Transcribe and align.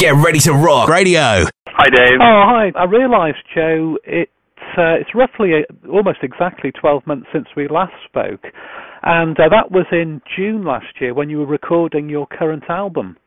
Get 0.00 0.14
ready 0.14 0.38
to 0.40 0.52
rock 0.54 0.88
radio. 0.88 1.44
Hi, 1.68 1.90
Dave. 1.90 2.16
Oh, 2.22 2.42
hi. 2.48 2.72
I 2.74 2.84
realised, 2.84 3.36
Joe, 3.54 3.98
it's 4.02 4.30
uh, 4.78 4.96
it's 4.98 5.10
roughly 5.14 5.50
uh 5.52 5.88
almost 5.92 6.20
exactly 6.22 6.72
12 6.72 7.06
months 7.06 7.26
since 7.34 7.44
we 7.54 7.68
last 7.68 7.92
spoke, 8.08 8.40
and 9.02 9.38
uh, 9.38 9.50
that 9.50 9.70
was 9.70 9.84
in 9.92 10.22
June 10.34 10.64
last 10.64 10.86
year 11.02 11.12
when 11.12 11.28
you 11.28 11.36
were 11.40 11.46
recording 11.46 12.08
your 12.08 12.26
current 12.26 12.64
album. 12.70 13.18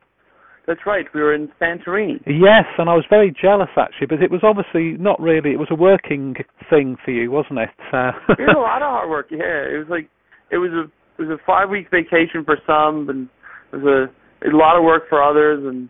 That's 0.65 0.79
right. 0.87 1.05
We 1.13 1.21
were 1.21 1.35
in 1.35 1.49
Santorini. 1.61 2.21
Yes, 2.25 2.65
and 2.79 2.89
I 2.89 2.95
was 2.95 3.05
very 3.07 3.31
jealous 3.39 3.69
actually, 3.77 4.07
but 4.07 4.23
it 4.23 4.31
was 4.31 4.41
obviously 4.41 4.97
not 4.99 5.21
really. 5.21 5.51
It 5.51 5.59
was 5.59 5.69
a 5.69 5.75
working 5.75 6.33
thing 6.71 6.97
for 7.05 7.11
you, 7.11 7.29
wasn't 7.29 7.59
it? 7.59 7.69
Uh, 7.93 8.13
We 8.29 8.35
did 8.47 8.49
a 8.49 8.59
lot 8.59 8.81
of 8.81 8.87
hard 8.89 9.11
work. 9.11 9.27
Yeah, 9.29 9.69
it 9.69 9.77
was 9.77 9.89
like 9.91 10.09
it 10.49 10.57
was 10.57 10.71
a 10.71 10.85
it 11.21 11.27
was 11.27 11.39
a 11.39 11.45
five 11.45 11.69
week 11.69 11.91
vacation 11.91 12.43
for 12.43 12.57
some, 12.65 13.09
and 13.09 13.29
it 13.71 13.75
was 13.83 14.09
a, 14.43 14.49
a 14.49 14.57
lot 14.57 14.75
of 14.75 14.83
work 14.83 15.03
for 15.07 15.21
others, 15.21 15.63
and 15.67 15.87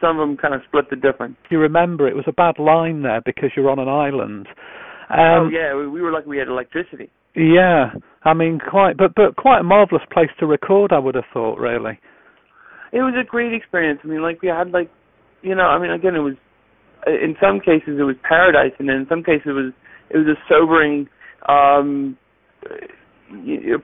some 0.00 0.18
of 0.18 0.28
them 0.28 0.36
kind 0.36 0.54
of 0.54 0.60
split 0.68 0.90
the 0.90 0.96
difference. 0.96 1.36
you 1.50 1.58
remember 1.58 2.06
it 2.08 2.14
was 2.16 2.24
a 2.28 2.32
bad 2.32 2.58
line 2.58 3.02
there 3.02 3.20
because 3.24 3.50
you're 3.56 3.70
on 3.70 3.78
an 3.78 3.88
island. 3.88 4.46
oh 5.10 5.44
Um, 5.46 5.50
yeah, 5.52 5.74
we, 5.74 5.86
we 5.88 6.00
were 6.02 6.12
lucky 6.12 6.28
we 6.28 6.38
had 6.38 6.48
electricity. 6.48 7.10
yeah. 7.34 7.90
I 8.24 8.34
mean, 8.34 8.58
quite, 8.58 8.96
but 8.96 9.14
but 9.14 9.36
quite 9.36 9.60
a 9.60 9.62
marvelous 9.62 10.02
place 10.12 10.28
to 10.40 10.46
record. 10.46 10.92
I 10.92 10.98
would 10.98 11.14
have 11.14 11.24
thought, 11.32 11.58
really. 11.58 11.98
It 12.92 12.98
was 12.98 13.14
a 13.18 13.24
great 13.24 13.54
experience. 13.54 14.00
I 14.04 14.08
mean, 14.08 14.22
like 14.22 14.42
we 14.42 14.48
had 14.48 14.70
like, 14.70 14.90
you 15.42 15.54
know, 15.54 15.64
I 15.66 15.78
mean, 15.78 15.90
again, 15.92 16.14
it 16.16 16.20
was 16.20 16.34
in 17.06 17.36
some 17.40 17.60
cases 17.60 17.96
it 17.98 18.02
was 18.02 18.16
paradise, 18.28 18.72
and 18.78 18.88
then 18.88 18.96
in 18.96 19.06
some 19.08 19.22
cases 19.22 19.46
it 19.46 19.52
was 19.52 19.72
it 20.10 20.18
was 20.18 20.26
a 20.26 20.38
sobering 20.48 21.08
um 21.48 22.16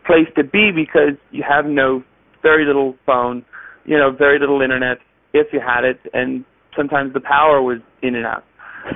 place 0.06 0.28
to 0.36 0.42
be 0.44 0.70
because 0.74 1.16
you 1.30 1.44
have 1.48 1.64
no 1.66 2.02
very 2.42 2.66
little 2.66 2.94
phone, 3.06 3.44
you 3.84 3.96
know, 3.96 4.10
very 4.10 4.38
little 4.38 4.60
internet 4.62 4.98
if 5.34 5.48
you 5.52 5.60
had 5.60 5.84
it, 5.84 5.98
and 6.14 6.44
sometimes 6.74 7.12
the 7.12 7.20
power 7.20 7.60
was 7.60 7.78
in 8.02 8.14
and 8.14 8.24
out. 8.24 8.44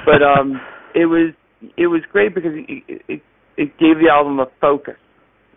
But 0.07 0.23
um 0.23 0.61
it 0.95 1.07
was 1.07 1.35
it 1.77 1.89
was 1.89 2.03
great 2.11 2.35
because 2.35 2.53
it 2.55 3.03
it, 3.09 3.23
it 3.57 3.79
gave 3.79 3.99
the 3.99 4.09
album 4.11 4.39
a 4.39 4.47
focus 4.61 4.95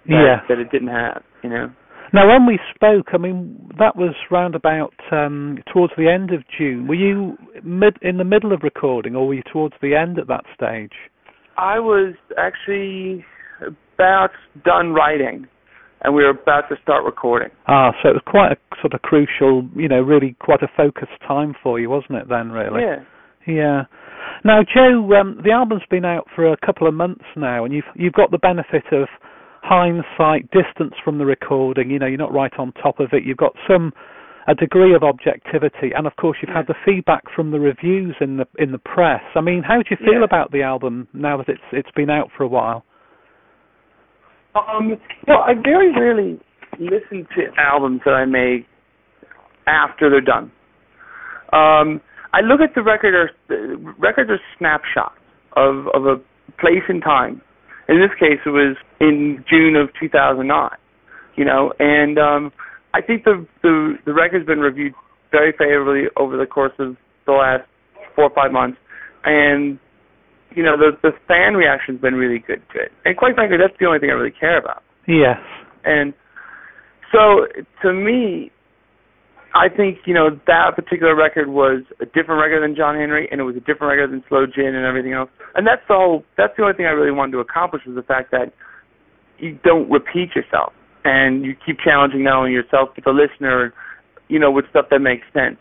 that, 0.08 0.12
Yeah. 0.12 0.42
that 0.50 0.58
it 0.60 0.72
didn't 0.72 0.90
have, 0.90 1.22
you 1.44 1.50
know. 1.50 1.70
Now, 2.14 2.28
when 2.28 2.46
we 2.46 2.60
spoke, 2.76 3.08
I 3.14 3.18
mean, 3.18 3.72
that 3.80 3.96
was 3.96 4.14
round 4.30 4.54
about 4.54 4.94
um, 5.14 5.60
towards 5.72 5.94
the 5.98 6.10
end 6.10 6.32
of 6.34 6.44
June. 6.58 6.88
Were 6.88 6.96
you 6.96 7.38
mid 7.64 7.96
in 8.02 8.18
the 8.18 8.26
middle 8.26 8.52
of 8.52 8.64
recording, 8.64 9.16
or 9.16 9.28
were 9.28 9.34
you 9.36 9.44
towards 9.54 9.76
the 9.82 9.96
end 9.96 10.20
at 10.20 10.28
that 10.28 10.44
stage? 10.54 10.92
I 11.58 11.80
was 11.80 12.16
actually 12.38 13.24
about 13.94 14.32
done 14.66 14.92
writing, 14.92 15.48
and 16.04 16.14
we 16.16 16.24
were 16.24 16.30
about 16.32 16.68
to 16.70 16.76
start 16.82 17.04
recording. 17.06 17.50
Ah, 17.68 17.92
so 18.02 18.10
it 18.10 18.14
was 18.14 18.24
quite 18.26 18.52
a 18.52 18.58
sort 18.82 18.94
of 18.94 19.02
crucial, 19.02 19.68
you 19.76 19.88
know, 19.88 20.02
really 20.02 20.36
quite 20.40 20.62
a 20.64 20.68
focused 20.76 21.20
time 21.28 21.54
for 21.62 21.80
you, 21.80 21.90
wasn't 21.90 22.16
it? 22.18 22.28
Then, 22.30 22.52
really. 22.52 22.82
Yeah. 22.82 23.04
Yeah. 23.48 23.82
Now, 24.44 24.62
Joe, 24.64 25.08
um, 25.20 25.40
the 25.44 25.52
album's 25.52 25.84
been 25.90 26.06
out 26.06 26.28
for 26.36 26.52
a 26.52 26.58
couple 26.66 26.88
of 26.88 26.94
months 26.94 27.26
now, 27.36 27.66
and 27.66 27.74
you've 27.74 27.86
you've 27.96 28.14
got 28.14 28.32
the 28.32 28.38
benefit 28.38 28.84
of 28.92 29.08
hindsight, 29.64 30.50
distance 30.52 30.94
from 31.04 31.18
the 31.18 31.26
recording. 31.26 31.90
You 31.90 32.00
know, 32.00 32.08
you're 32.08 32.18
not 32.18 32.34
right 32.34 32.54
on 32.58 32.72
top 32.74 33.00
of 33.00 33.10
it. 33.14 33.24
You've 33.24 33.38
got 33.38 33.54
some 33.68 33.94
a 34.48 34.56
degree 34.56 34.96
of 34.96 35.04
objectivity, 35.04 35.92
and 35.96 36.08
of 36.08 36.16
course, 36.16 36.38
you've 36.42 36.56
had 36.56 36.66
the 36.68 36.76
feedback 36.86 37.24
from 37.36 37.52
the 37.52 37.60
reviews 37.60 38.16
in 38.22 38.38
the 38.38 38.46
in 38.58 38.72
the 38.72 38.80
press. 38.80 39.22
I 39.36 39.42
mean, 39.42 39.64
how 39.64 39.78
do 39.78 39.84
you 39.90 39.98
feel 39.98 40.20
Yeah. 40.20 40.24
about 40.26 40.52
the 40.52 40.64
album 40.64 41.08
now 41.14 41.38
that 41.38 41.50
it's 41.50 41.62
it's 41.72 41.92
been 41.92 42.10
out 42.10 42.30
for 42.36 42.44
a 42.44 42.48
while? 42.48 42.84
Um, 44.56 44.98
know, 45.28 45.40
I 45.40 45.54
very 45.54 45.92
rarely 45.94 46.40
listen 46.80 47.28
to 47.36 47.44
albums 47.58 48.02
that 48.06 48.12
I 48.12 48.26
make 48.26 48.66
after 49.68 50.10
they're 50.10 50.22
done. 50.22 50.52
Um, 51.54 52.02
I 52.34 52.42
look 52.42 52.62
at 52.62 52.76
the 52.76 52.82
record 52.82 53.14
or 53.14 53.32
the 53.48 53.94
records 54.00 54.30
are 54.30 54.40
snapshots 54.58 55.16
of 55.56 55.88
of 55.94 56.06
a 56.06 56.16
place 56.60 56.84
and 56.88 57.02
time. 57.02 57.42
In 57.90 58.00
this 58.00 58.12
case, 58.20 58.40
it 58.46 58.50
was 58.50 58.78
in 59.00 59.44
June 59.50 59.76
of 59.76 59.90
2009. 60.00 60.70
You 61.36 61.46
know, 61.46 61.74
and 61.80 62.18
um, 62.18 62.52
I 62.94 63.02
think 63.02 63.24
the 63.24 63.46
the 63.64 63.96
the 64.06 64.14
record's 64.14 64.46
been 64.46 64.60
reviewed 64.60 64.94
very 65.32 65.52
favorably 65.52 66.10
over 66.18 66.38
the 66.38 66.46
course 66.46 66.74
of 66.80 66.96
the 67.26 67.34
last 67.34 67.64
four 68.16 68.26
or 68.26 68.36
five 68.36 68.52
months, 68.52 68.78
and 69.24 69.80
you 70.56 70.64
know 70.64 70.78
the 70.78 70.92
the 71.02 71.12
fan 71.28 71.56
reaction's 71.56 72.02
been 72.02 72.16
really 72.16 72.40
good 72.40 72.62
to 72.74 72.80
it. 72.80 72.92
And 73.06 73.18
quite 73.18 73.36
frankly, 73.36 73.58
that's 73.58 73.78
the 73.80 73.86
only 73.86 74.00
thing 74.00 74.10
I 74.10 74.14
really 74.14 74.36
care 74.38 74.58
about. 74.58 74.84
Yes. 75.08 75.40
And 75.84 76.14
so 77.12 77.48
to 77.82 77.94
me, 77.94 78.52
I 79.54 79.68
think 79.68 80.00
you 80.06 80.14
know 80.14 80.30
that 80.48 80.76
particular 80.76 81.16
record 81.16 81.50
was 81.50 81.84
a 82.00 82.06
different 82.06 82.40
record 82.42 82.64
than 82.64 82.76
John 82.76 82.96
Henry, 82.96 83.28
and 83.32 83.42
it 83.42 83.44
was 83.44 83.56
a 83.56 83.60
different 83.60 83.92
record 83.92 84.12
than 84.12 84.24
Sloe 84.30 84.46
Gin 84.46 84.76
and 84.76 84.86
everything 84.86 85.14
else. 85.14 85.30
And 85.56 85.68
that's 85.68 85.82
the 85.88 85.96
whole. 85.96 86.24
That's 86.38 86.54
the 86.56 86.64
only 86.64 86.76
thing 86.76 86.86
I 86.86 86.96
really 86.96 87.12
wanted 87.12 87.34
to 87.34 87.40
accomplish 87.40 87.84
was 87.86 87.96
the 87.96 88.04
fact 88.04 88.32
that 88.32 88.54
you 89.40 89.58
don't 89.64 89.90
repeat 89.90 90.36
yourself, 90.36 90.74
and 91.04 91.44
you 91.44 91.56
keep 91.66 91.80
challenging 91.84 92.24
not 92.24 92.38
only 92.38 92.52
yourself 92.52 92.90
but 92.96 93.04
the 93.04 93.12
listener, 93.12 93.74
you 94.30 94.40
know, 94.40 94.52
with 94.52 94.66
stuff 94.70 94.86
that 94.92 95.00
makes 95.00 95.26
sense. 95.34 95.58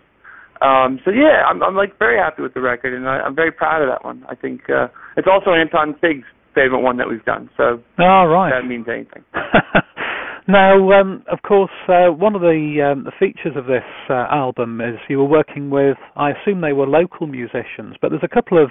Um, 0.61 1.01
so 1.05 1.11
yeah, 1.11 1.45
I'm, 1.49 1.63
I'm 1.63 1.75
like 1.75 1.99
very 1.99 2.19
happy 2.19 2.43
with 2.43 2.55
the 2.55 2.61
record, 2.61 2.95
and 2.95 3.09
I, 3.09 3.21
I'm 3.21 3.35
very 3.35 3.53
proud 3.53 3.83
of 3.83 3.89
that 3.89 4.05
one. 4.05 4.25
I 4.29 4.35
think 4.35 4.63
uh, 4.69 4.89
it's 5.17 5.29
also 5.31 5.53
Anton 5.53 5.97
Fig's 6.01 6.27
favorite 6.55 6.81
one 6.81 6.99
that 6.99 7.09
we've 7.09 7.25
done, 7.25 7.49
so 7.57 7.81
All 7.99 8.27
right. 8.27 8.51
that 8.51 8.67
means 8.67 8.87
anything. 8.89 9.25
now, 10.49 10.93
um, 10.93 11.25
of 11.31 11.41
course, 11.43 11.71
uh, 11.89 12.13
one 12.13 12.35
of 12.35 12.43
the 12.43 12.93
um, 12.93 13.05
the 13.05 13.13
features 13.19 13.57
of 13.57 13.67
this 13.67 13.87
uh, 14.11 14.27
album 14.31 14.81
is 14.81 14.99
you 15.09 15.19
were 15.19 15.29
working 15.29 15.71
with. 15.71 15.97
I 16.17 16.31
assume 16.31 16.61
they 16.61 16.75
were 16.75 16.87
local 16.87 17.27
musicians, 17.27 17.97
but 18.03 18.11
there's 18.11 18.25
a 18.25 18.35
couple 18.35 18.63
of 18.63 18.71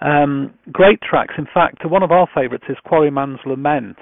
um, 0.00 0.52
great 0.72 1.00
tracks. 1.00 1.34
In 1.38 1.46
fact, 1.52 1.88
one 1.88 2.02
of 2.02 2.10
our 2.10 2.28
favourites 2.34 2.64
is 2.68 2.76
Quarryman's 2.86 3.40
Lament, 3.46 3.96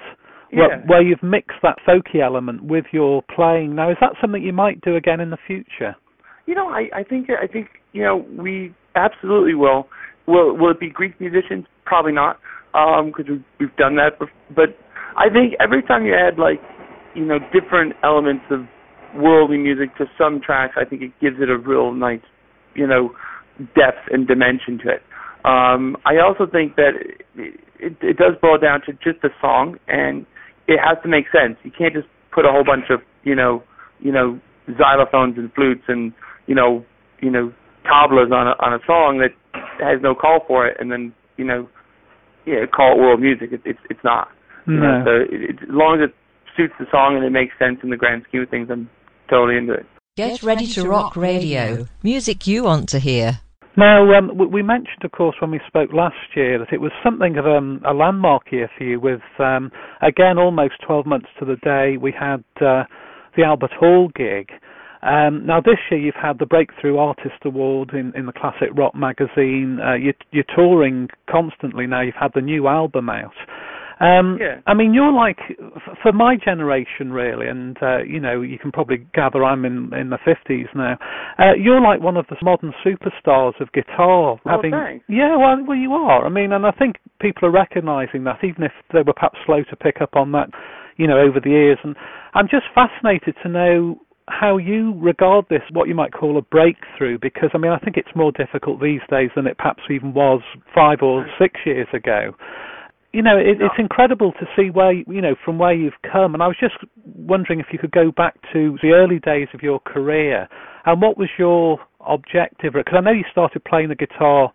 where, 0.51 0.83
where 0.87 1.01
you've 1.01 1.23
mixed 1.23 1.57
that 1.63 1.77
folky 1.87 2.21
element 2.21 2.63
with 2.63 2.85
your 2.91 3.23
playing. 3.33 3.75
Now, 3.75 3.91
is 3.91 3.97
that 4.01 4.13
something 4.19 4.41
you 4.43 4.53
might 4.53 4.81
do 4.81 4.95
again 4.95 5.19
in 5.19 5.29
the 5.29 5.37
future? 5.47 5.95
You 6.45 6.55
know, 6.55 6.69
I, 6.69 6.89
I 6.93 7.03
think 7.03 7.27
I 7.29 7.47
think 7.47 7.67
you 7.93 8.03
know 8.03 8.25
we 8.37 8.73
absolutely 8.95 9.55
will. 9.55 9.87
Will 10.27 10.55
will 10.57 10.71
it 10.71 10.79
be 10.79 10.89
Greek 10.89 11.19
musicians? 11.19 11.65
Probably 11.85 12.11
not, 12.13 12.39
because 12.73 13.25
we've 13.29 13.43
we've 13.59 13.75
done 13.77 13.95
that. 13.95 14.19
Before. 14.19 14.33
But 14.55 14.77
I 15.17 15.29
think 15.29 15.53
every 15.59 15.81
time 15.83 16.05
you 16.05 16.13
add 16.13 16.37
like 16.37 16.61
you 17.15 17.25
know 17.25 17.39
different 17.53 17.93
elements 18.03 18.45
of 18.51 18.61
worldly 19.15 19.57
music 19.57 19.95
to 19.97 20.05
some 20.17 20.41
tracks, 20.45 20.75
I 20.79 20.85
think 20.85 21.01
it 21.01 21.11
gives 21.21 21.37
it 21.39 21.49
a 21.49 21.57
real 21.57 21.93
nice 21.93 22.21
you 22.75 22.87
know 22.87 23.11
depth 23.73 24.11
and 24.11 24.27
dimension 24.27 24.77
to 24.83 24.89
it. 24.89 25.01
Um, 25.45 25.95
I 26.05 26.17
also 26.17 26.49
think 26.51 26.75
that 26.75 26.91
it, 27.35 27.59
it, 27.79 27.97
it 28.01 28.17
does 28.17 28.33
boil 28.41 28.57
down 28.57 28.81
to 28.87 28.93
just 28.93 29.21
the 29.21 29.29
song, 29.39 29.77
and 29.87 30.25
it 30.67 30.79
has 30.83 30.97
to 31.03 31.09
make 31.09 31.25
sense. 31.31 31.57
You 31.63 31.71
can't 31.71 31.93
just 31.93 32.07
put 32.33 32.45
a 32.45 32.51
whole 32.51 32.65
bunch 32.65 32.85
of 32.89 32.99
you 33.23 33.35
know 33.35 33.63
you 33.99 34.11
know 34.11 34.39
xylophones 34.69 35.37
and 35.37 35.53
flutes 35.53 35.83
and 35.87 36.11
you 36.47 36.55
know 36.55 36.85
you 37.21 37.29
know 37.29 37.53
tablas 37.85 38.31
on 38.31 38.47
a 38.47 38.55
on 38.59 38.73
a 38.73 38.79
song 38.85 39.19
that 39.19 39.33
has 39.79 40.01
no 40.01 40.15
call 40.15 40.39
for 40.47 40.67
it, 40.67 40.77
and 40.79 40.91
then 40.91 41.13
you 41.37 41.45
know 41.45 41.67
yeah 42.45 42.65
call 42.65 42.93
it 42.93 42.99
world 42.99 43.21
music. 43.21 43.49
It, 43.51 43.61
it's 43.65 43.79
it's 43.89 44.03
not. 44.03 44.29
You 44.67 44.79
know, 44.79 44.99
No. 44.99 45.05
so 45.05 45.11
it, 45.35 45.41
it, 45.49 45.55
as 45.61 45.69
long 45.69 46.01
as 46.01 46.09
it 46.09 46.15
suits 46.57 46.73
the 46.79 46.85
song 46.91 47.15
and 47.15 47.23
it 47.23 47.29
makes 47.29 47.53
sense 47.59 47.79
in 47.83 47.89
the 47.89 47.97
grand 47.97 48.23
scheme 48.27 48.41
of 48.41 48.49
things, 48.49 48.69
I'm 48.71 48.89
totally 49.29 49.57
into 49.57 49.73
it. 49.73 49.85
Get 50.17 50.43
ready 50.43 50.65
to 50.67 50.87
rock 50.87 51.15
radio. 51.15 51.85
Music 52.01 52.47
you 52.47 52.63
want 52.63 52.89
to 52.89 52.99
hear. 52.99 53.39
Now, 53.77 54.17
um, 54.17 54.31
we 54.37 54.63
mentioned, 54.63 55.03
of 55.03 55.11
course, 55.11 55.35
when 55.41 55.51
we 55.51 55.59
spoke 55.67 55.91
last 55.91 56.15
year 56.33 56.57
that 56.59 56.71
it 56.71 56.79
was 56.79 56.93
something 57.03 57.37
of 57.37 57.45
um, 57.45 57.81
a 57.85 57.93
landmark 57.93 58.43
year 58.51 58.69
for 58.77 58.85
you. 58.85 59.01
With 59.01 59.19
um, 59.37 59.69
again, 60.01 60.37
almost 60.37 60.75
12 60.87 61.05
months 61.05 61.27
to 61.39 61.45
the 61.45 61.57
day, 61.57 61.97
we 61.97 62.13
had 62.17 62.43
uh, 62.61 62.83
the 63.35 63.43
Albert 63.45 63.73
Hall 63.77 64.09
gig. 64.15 64.49
Um, 65.05 65.45
now, 65.45 65.61
this 65.61 65.77
year 65.91 65.99
you've 65.99 66.15
had 66.21 66.39
the 66.39 66.45
Breakthrough 66.47 66.97
Artist 66.97 67.45
Award 67.45 67.91
in, 67.93 68.11
in 68.15 68.25
the 68.25 68.33
Classic 68.33 68.69
Rock 68.75 68.95
magazine. 68.95 69.79
Uh, 69.79 69.93
you're, 69.93 70.13
you're 70.31 70.43
touring 70.55 71.09
constantly 71.29 71.85
now. 71.85 72.01
You've 72.01 72.15
had 72.19 72.31
the 72.33 72.41
new 72.41 72.67
album 72.67 73.09
out. 73.09 73.33
Um, 73.99 74.37
Yeah. 74.41 74.59
I 74.67 74.73
mean, 74.73 74.93
you're 74.93 75.13
like 75.13 75.37
f- 75.49 75.97
for 76.03 76.11
my 76.11 76.35
generation, 76.35 77.13
really, 77.13 77.47
and 77.47 77.77
uh, 77.81 77.99
you 77.99 78.19
know, 78.19 78.41
you 78.41 78.59
can 78.59 78.71
probably 78.71 79.07
gather 79.13 79.43
I'm 79.43 79.63
in 79.63 79.93
in 79.93 80.09
the 80.09 80.17
fifties 80.25 80.67
now. 80.75 80.97
Uh, 81.39 81.53
you're 81.57 81.79
like 81.79 82.01
one 82.01 82.17
of 82.17 82.25
the 82.27 82.35
modern 82.41 82.73
superstars 82.85 83.53
of 83.61 83.71
guitar. 83.71 84.37
having, 84.45 84.71
thanks. 84.71 85.05
yeah, 85.07 85.37
well, 85.37 85.63
well, 85.65 85.77
you 85.77 85.93
are. 85.93 86.25
I 86.25 86.29
mean, 86.29 86.51
and 86.51 86.65
I 86.65 86.71
think 86.71 86.97
people 87.21 87.47
are 87.47 87.51
recognising 87.51 88.25
that, 88.25 88.43
even 88.43 88.63
if 88.63 88.73
they 88.91 88.99
were 89.01 89.13
perhaps 89.13 89.37
slow 89.45 89.63
to 89.69 89.75
pick 89.77 90.01
up 90.01 90.15
on 90.17 90.33
that, 90.33 90.49
you 90.97 91.07
know, 91.07 91.17
over 91.17 91.39
the 91.39 91.51
years. 91.51 91.77
And 91.83 91.95
I'm 92.33 92.49
just 92.49 92.65
fascinated 92.75 93.35
to 93.43 93.49
know 93.49 94.01
how 94.27 94.57
you 94.57 94.93
regard 94.99 95.45
this, 95.49 95.61
what 95.71 95.87
you 95.87 95.95
might 95.95 96.11
call 96.11 96.37
a 96.37 96.41
breakthrough, 96.41 97.17
because 97.21 97.49
I 97.53 97.57
mean, 97.57 97.71
I 97.71 97.77
think 97.77 97.97
it's 97.97 98.15
more 98.15 98.31
difficult 98.31 98.81
these 98.81 99.01
days 99.09 99.29
than 99.35 99.45
it 99.45 99.57
perhaps 99.57 99.83
even 99.89 100.13
was 100.13 100.41
five 100.73 100.99
or 101.01 101.23
mm. 101.23 101.29
six 101.39 101.59
years 101.65 101.87
ago. 101.93 102.33
You 103.13 103.21
know, 103.21 103.37
it, 103.37 103.61
it's 103.61 103.75
incredible 103.77 104.33
to 104.33 104.45
see 104.55 104.69
where 104.69 104.91
you 104.91 105.21
know 105.21 105.35
from 105.45 105.57
where 105.59 105.73
you've 105.73 105.93
come, 106.11 106.33
and 106.33 106.43
I 106.43 106.47
was 106.47 106.57
just 106.59 106.75
wondering 107.05 107.59
if 107.59 107.67
you 107.71 107.79
could 107.79 107.91
go 107.91 108.11
back 108.11 108.35
to 108.51 108.77
the 108.81 108.91
early 108.91 109.19
days 109.19 109.47
of 109.53 109.61
your 109.61 109.79
career, 109.79 110.49
and 110.85 111.01
what 111.01 111.17
was 111.17 111.29
your 111.37 111.79
objective? 112.05 112.73
Because 112.73 112.95
I 112.97 113.01
know 113.01 113.11
you 113.11 113.23
started 113.31 113.63
playing 113.63 113.89
the 113.89 113.95
guitar, 113.95 114.51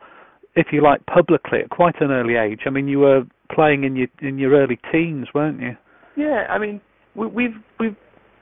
if 0.56 0.68
you 0.72 0.82
like, 0.82 1.06
publicly 1.06 1.60
at 1.60 1.70
quite 1.70 2.00
an 2.00 2.10
early 2.10 2.34
age. 2.34 2.60
I 2.66 2.70
mean, 2.70 2.88
you 2.88 2.98
were 2.98 3.22
playing 3.54 3.84
in 3.84 3.96
your 3.96 4.08
in 4.20 4.36
your 4.36 4.52
early 4.52 4.78
teens, 4.92 5.28
weren't 5.32 5.60
you? 5.60 5.76
Yeah, 6.16 6.44
I 6.50 6.58
mean, 6.58 6.80
we, 7.14 7.28
we've 7.28 7.56
we've 7.78 7.96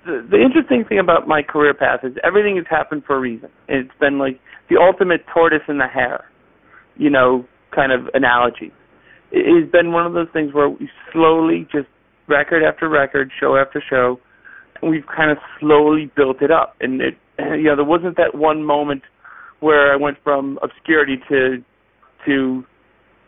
the, 0.09 0.27
the 0.31 0.41
interesting 0.41 0.85
thing 0.89 0.99
about 0.99 1.29
my 1.29 1.43
career 1.43 1.75
path 1.75 2.01
is 2.03 2.17
everything 2.25 2.57
has 2.57 2.65
happened 2.69 3.05
for 3.07 3.17
a 3.17 3.21
reason. 3.21 3.51
It's 3.69 3.93
been 4.01 4.19
like 4.19 4.41
the 4.71 4.77
ultimate 4.81 5.21
tortoise 5.33 5.63
and 5.69 5.79
the 5.79 5.87
hare, 5.87 6.25
you 6.97 7.11
know, 7.11 7.45
kind 7.75 7.93
of 7.93 8.09
analogy. 8.15 8.73
It 9.31 9.45
has 9.45 9.71
been 9.71 9.93
one 9.93 10.07
of 10.07 10.15
those 10.15 10.29
things 10.33 10.55
where 10.55 10.71
we 10.71 10.89
slowly, 11.13 11.69
just 11.71 11.89
record 12.27 12.63
after 12.65 12.89
record, 12.89 13.31
show 13.39 13.57
after 13.57 13.83
show, 13.89 14.19
and 14.81 14.91
we've 14.91 15.07
kind 15.15 15.31
of 15.31 15.37
slowly 15.61 16.11
built 16.17 16.41
it 16.41 16.51
up. 16.51 16.75
And 16.81 17.03
it, 17.03 17.15
you 17.39 17.65
know, 17.65 17.77
there 17.77 17.85
wasn't 17.85 18.17
that 18.17 18.35
one 18.35 18.65
moment 18.65 19.03
where 19.61 19.93
I 19.93 19.97
went 19.97 20.17
from 20.25 20.59
obscurity 20.63 21.17
to, 21.29 21.63
to, 22.25 22.65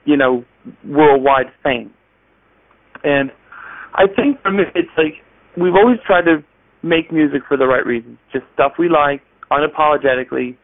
you 0.06 0.16
know, 0.16 0.44
worldwide 0.86 1.52
fame. 1.62 1.92
And 3.04 3.30
I 3.92 4.06
think 4.06 4.40
for 4.40 4.50
me, 4.50 4.64
it's 4.74 4.88
like 4.96 5.20
we've 5.56 5.74
always 5.74 5.98
tried 6.06 6.22
to 6.22 6.44
make 6.82 7.12
music 7.12 7.42
for 7.46 7.56
the 7.56 7.66
right 7.66 7.84
reasons, 7.84 8.18
just 8.32 8.44
stuff 8.54 8.72
we 8.78 8.88
like, 8.88 9.22
unapologetically, 9.50 10.56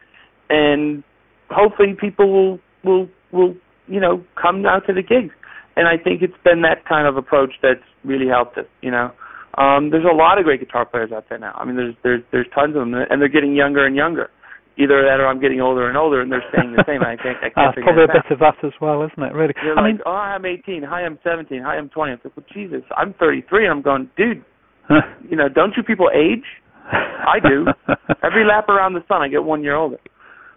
and 0.49 1.03
hopefully 1.51 1.95
people 1.99 2.33
will 2.33 2.59
will 2.85 3.09
will 3.33 3.55
you 3.87 4.01
know 4.01 4.25
come 4.41 4.65
out 4.67 4.87
to 4.87 4.93
the 4.93 5.03
gigs. 5.03 5.35
And 5.77 5.87
I 5.87 6.03
think 6.03 6.23
it's 6.23 6.41
been 6.43 6.63
that 6.63 6.87
kind 6.89 7.07
of 7.07 7.19
approach 7.19 7.53
that's 7.63 7.85
really 8.03 8.29
helped 8.29 8.57
us. 8.57 8.65
You 8.81 8.91
know, 8.91 9.13
um, 9.59 9.91
there's 9.91 10.07
a 10.11 10.15
lot 10.15 10.39
of 10.39 10.45
great 10.45 10.61
guitar 10.61 10.87
players 10.87 11.13
out 11.13 11.27
there 11.29 11.39
now. 11.39 11.53
I 11.55 11.65
mean, 11.65 11.77
there's 11.77 11.95
there's 12.03 12.23
there's 12.33 12.47
tons 12.55 12.77
of 12.77 12.81
them, 12.81 12.95
and 12.95 13.21
they're 13.21 13.29
getting 13.29 13.55
younger 13.55 13.85
and 13.87 13.95
younger. 13.95 14.31
Either 14.79 15.01
that, 15.09 15.21
or 15.21 15.27
I'm 15.27 15.41
getting 15.41 15.63
older 15.63 15.89
and 15.89 15.97
older, 15.97 16.21
and 16.21 16.31
they're 16.31 16.45
staying 16.53 16.77
the 16.77 16.85
same. 16.87 17.01
I 17.01 17.17
can't. 17.17 17.41
I 17.41 17.49
can't 17.49 17.55
That's 17.57 17.81
probably 17.81 18.05
a 18.05 18.13
bit 18.13 18.29
of 18.29 18.39
that 18.41 18.61
as 18.63 18.77
well, 18.79 19.03
isn't 19.09 19.23
it? 19.25 19.33
Really. 19.33 19.55
You're 19.65 19.73
I 19.73 19.81
like, 19.81 19.93
mean, 19.95 20.01
oh, 20.05 20.13
I'm 20.13 20.45
18. 20.45 20.83
Hi, 20.83 21.01
I'm 21.01 21.19
17. 21.25 21.63
Hi, 21.65 21.77
I'm 21.77 21.89
20. 21.89 22.13
I'm 22.13 22.21
like, 22.23 22.37
well, 22.37 22.45
Jesus, 22.53 22.85
I'm 22.95 23.15
33, 23.15 23.65
and 23.65 23.73
I'm 23.73 23.81
going, 23.81 24.11
dude, 24.19 24.45
you 25.29 25.37
know, 25.37 25.49
don't 25.49 25.75
you 25.77 25.83
people 25.83 26.11
age? 26.15 26.45
I 26.91 27.39
do. 27.41 27.67
Every 28.23 28.45
lap 28.45 28.69
around 28.69 28.95
the 28.95 29.05
sun, 29.09 29.23
I 29.23 29.29
get 29.29 29.45
one 29.45 29.63
year 29.63 29.75
older. 29.75 29.99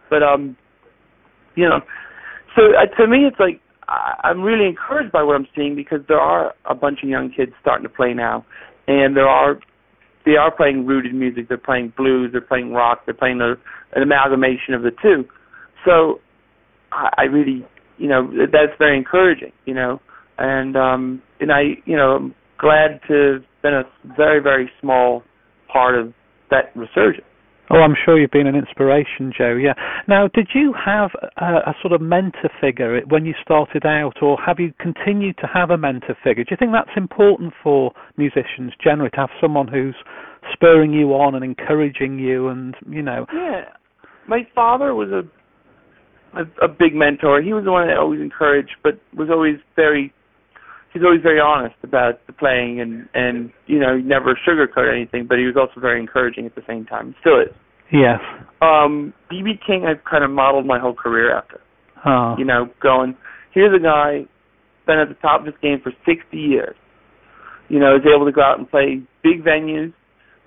But 0.09 0.23
um, 0.23 0.55
you 1.55 1.67
know, 1.67 1.79
so 2.55 2.63
uh, 2.73 2.85
to 2.99 3.07
me, 3.07 3.25
it's 3.25 3.39
like 3.39 3.61
I, 3.87 4.15
I'm 4.23 4.41
really 4.41 4.67
encouraged 4.67 5.11
by 5.11 5.23
what 5.23 5.35
I'm 5.35 5.47
seeing 5.55 5.75
because 5.75 5.99
there 6.07 6.19
are 6.19 6.53
a 6.69 6.75
bunch 6.75 6.99
of 7.03 7.09
young 7.09 7.31
kids 7.35 7.51
starting 7.61 7.83
to 7.83 7.89
play 7.89 8.13
now, 8.13 8.45
and 8.87 9.15
there 9.15 9.27
are 9.27 9.59
they 10.25 10.35
are 10.35 10.55
playing 10.55 10.85
rooted 10.85 11.13
music. 11.13 11.47
They're 11.47 11.57
playing 11.57 11.93
blues. 11.97 12.29
They're 12.31 12.41
playing 12.41 12.73
rock. 12.73 12.99
They're 13.05 13.13
playing 13.13 13.41
a, 13.41 13.53
an 13.95 14.03
amalgamation 14.03 14.73
of 14.73 14.83
the 14.83 14.91
two. 15.01 15.25
So 15.85 16.19
I, 16.91 17.09
I 17.17 17.23
really, 17.23 17.65
you 17.97 18.07
know, 18.07 18.29
that's 18.51 18.77
very 18.77 18.97
encouraging. 18.97 19.51
You 19.65 19.73
know, 19.73 19.99
and 20.37 20.75
um, 20.75 21.21
and 21.39 21.51
I, 21.51 21.61
you 21.85 21.95
know, 21.95 22.15
I'm 22.15 22.35
glad 22.59 22.99
to 23.07 23.39
been 23.61 23.73
a 23.73 23.83
very 24.17 24.41
very 24.41 24.71
small 24.81 25.23
part 25.71 25.97
of 25.97 26.13
that 26.49 26.75
resurgence. 26.75 27.25
Oh, 27.71 27.77
I'm 27.77 27.93
sure 28.03 28.19
you've 28.19 28.31
been 28.31 28.47
an 28.47 28.55
inspiration, 28.55 29.31
Joe. 29.37 29.53
Yeah. 29.53 29.73
Now, 30.07 30.27
did 30.33 30.49
you 30.55 30.73
have 30.73 31.11
a, 31.37 31.69
a, 31.69 31.75
sort 31.83 31.93
of 31.93 32.01
mentor 32.01 32.49
figure 32.59 32.99
when 33.09 33.25
you 33.25 33.35
started 33.43 33.85
out, 33.85 34.23
or 34.23 34.39
have 34.43 34.59
you 34.59 34.73
continued 34.79 35.37
to 35.37 35.47
have 35.53 35.69
a 35.69 35.77
mentor 35.77 36.17
figure? 36.23 36.43
Do 36.43 36.49
you 36.49 36.57
think 36.57 36.71
that's 36.71 36.97
important 36.97 37.53
for 37.61 37.91
musicians 38.17 38.73
generally 38.83 39.11
to 39.11 39.17
have 39.17 39.29
someone 39.39 39.67
who's 39.67 39.95
spurring 40.51 40.93
you 40.93 41.13
on 41.13 41.35
and 41.35 41.45
encouraging 41.45 42.17
you, 42.17 42.47
and 42.47 42.75
you 42.89 43.03
know? 43.03 43.27
Yeah, 43.31 43.65
my 44.27 44.47
father 44.55 44.95
was 44.95 45.09
a 45.11 45.21
a, 46.33 46.65
a 46.65 46.67
big 46.67 46.93
mentor. 46.93 47.41
He 47.41 47.53
was 47.53 47.65
the 47.65 47.71
one 47.71 47.87
that 47.87 47.97
always 47.97 48.21
encouraged, 48.21 48.75
but 48.83 48.93
was 49.15 49.29
always 49.31 49.55
very 49.75 50.13
he's 50.93 51.03
always 51.03 51.21
very 51.21 51.39
honest 51.39 51.75
about 51.83 52.25
the 52.27 52.33
playing 52.33 52.81
and 52.81 53.07
and 53.13 53.51
you 53.67 53.79
know 53.79 53.97
never 53.97 54.37
sugarcoat 54.47 54.93
anything 54.93 55.25
but 55.27 55.37
he 55.37 55.45
was 55.45 55.55
also 55.57 55.79
very 55.79 55.99
encouraging 55.99 56.45
at 56.45 56.55
the 56.55 56.63
same 56.67 56.85
time. 56.85 57.15
Still 57.21 57.39
is. 57.41 57.55
Yes. 57.91 58.19
Um 58.61 59.13
bb 59.31 59.59
king 59.65 59.85
i've 59.87 60.03
kind 60.09 60.23
of 60.23 60.31
modeled 60.31 60.65
my 60.65 60.79
whole 60.79 60.93
career 60.95 61.35
after. 61.35 61.61
Oh. 62.05 62.35
you 62.37 62.45
know 62.45 62.69
going 62.81 63.15
here's 63.53 63.75
a 63.75 63.83
guy 63.83 64.25
been 64.85 64.99
at 64.99 65.09
the 65.09 65.15
top 65.15 65.41
of 65.41 65.45
his 65.45 65.55
game 65.61 65.79
for 65.83 65.91
60 66.05 66.37
years. 66.37 66.75
You 67.67 67.79
know 67.79 67.95
is 67.95 68.01
able 68.05 68.25
to 68.25 68.31
go 68.31 68.41
out 68.41 68.57
and 68.57 68.69
play 68.69 69.01
big 69.23 69.43
venues. 69.43 69.93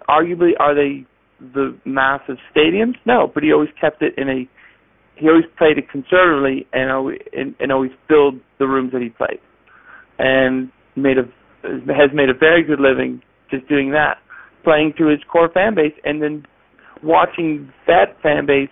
Arguably 0.08 0.52
are 0.58 0.74
they 0.74 1.06
the 1.40 1.76
massive 1.84 2.36
stadiums? 2.54 2.94
No 3.06 3.30
but 3.32 3.42
he 3.42 3.52
always 3.52 3.70
kept 3.80 4.02
it 4.02 4.14
in 4.16 4.28
a 4.28 4.48
he 5.14 5.28
always 5.28 5.44
played 5.58 5.78
it 5.78 5.88
conservatively 5.90 6.66
and 6.72 6.90
always 6.90 7.18
and, 7.32 7.54
and 7.60 7.70
always 7.70 7.92
filled 8.08 8.40
the 8.58 8.66
rooms 8.66 8.92
that 8.92 9.02
he 9.02 9.08
played 9.10 9.38
and 10.22 10.70
made 10.94 11.18
a 11.18 11.26
has 11.92 12.10
made 12.14 12.30
a 12.30 12.34
very 12.38 12.62
good 12.62 12.80
living 12.80 13.20
just 13.50 13.68
doing 13.68 13.90
that, 13.90 14.18
playing 14.64 14.94
to 14.98 15.06
his 15.06 15.18
core 15.30 15.50
fan 15.52 15.74
base, 15.74 15.92
and 16.04 16.22
then 16.22 16.46
watching 17.02 17.70
that 17.86 18.16
fan 18.22 18.46
base 18.46 18.70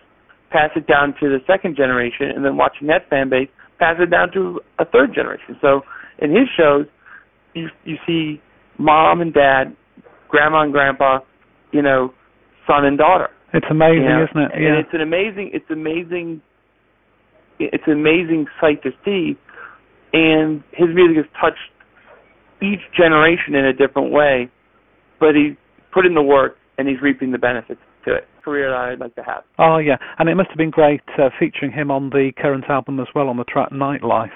pass 0.50 0.70
it 0.75 0.87
down 0.87 1.14
to 1.20 1.29
the 1.29 1.38
second 1.47 1.76
generation, 1.76 2.31
and 2.35 2.44
then 2.44 2.56
watching 2.56 2.87
that 2.87 3.08
fan 3.11 3.29
base 3.29 3.49
pass 3.79 3.97
it 3.99 4.11
down 4.11 4.32
to 4.32 4.61
a 4.79 4.85
third 4.85 5.14
generation. 5.14 5.56
So 5.61 5.82
in 6.19 6.31
his 6.31 6.49
shows, 6.56 6.87
you 7.55 7.69
you 7.85 7.97
see 8.06 8.41
mom 8.79 9.20
and 9.20 9.35
dad, 9.35 9.76
grandma 10.29 10.62
and 10.62 10.73
grandpa, 10.73 11.19
you 11.73 11.82
know, 11.82 12.14
son 12.67 12.85
and 12.85 12.97
daughter. 12.97 13.29
It's 13.52 13.67
amazing, 13.69 14.05
you 14.05 14.08
know? 14.08 14.26
isn't 14.31 14.43
it? 14.43 14.50
Yeah. 14.55 14.69
And 14.69 14.79
it's 14.79 14.94
an 14.94 15.00
amazing, 15.00 15.50
it's 15.52 15.70
amazing, 15.70 16.41
it's 17.58 17.82
an 17.87 17.94
amazing 17.94 18.47
sight 18.61 18.82
to 18.85 18.91
see 19.05 19.37
and 20.12 20.62
his 20.73 20.89
music 20.95 21.17
has 21.17 21.27
touched 21.41 21.71
each 22.62 22.81
generation 22.97 23.55
in 23.55 23.65
a 23.65 23.73
different 23.73 24.12
way, 24.12 24.51
but 25.19 25.35
he's 25.35 25.57
put 25.93 26.07
in 26.07 26.15
the 26.15 26.23
work 26.23 26.57
and 26.79 26.89
he's 26.89 27.01
reaping 27.03 27.33
the 27.33 27.39
benefits 27.39 27.81
to 28.05 28.15
it. 28.15 28.27
Career 28.45 28.71
that 28.71 28.77
I'd 28.77 29.01
like 29.01 29.15
to 29.17 29.23
have. 29.23 29.45
Oh 29.59 29.79
yeah, 29.79 29.97
and 30.19 30.29
it 30.29 30.35
must 30.35 30.49
have 30.49 30.57
been 30.59 30.71
great 30.71 31.03
uh, 31.19 31.29
featuring 31.39 31.73
him 31.73 31.91
on 31.91 32.11
the 32.11 32.33
current 32.39 32.65
album 32.69 32.99
as 33.01 33.07
well 33.15 33.29
on 33.29 33.37
the 33.37 33.45
track 33.45 33.71
Nightlife. 33.71 34.31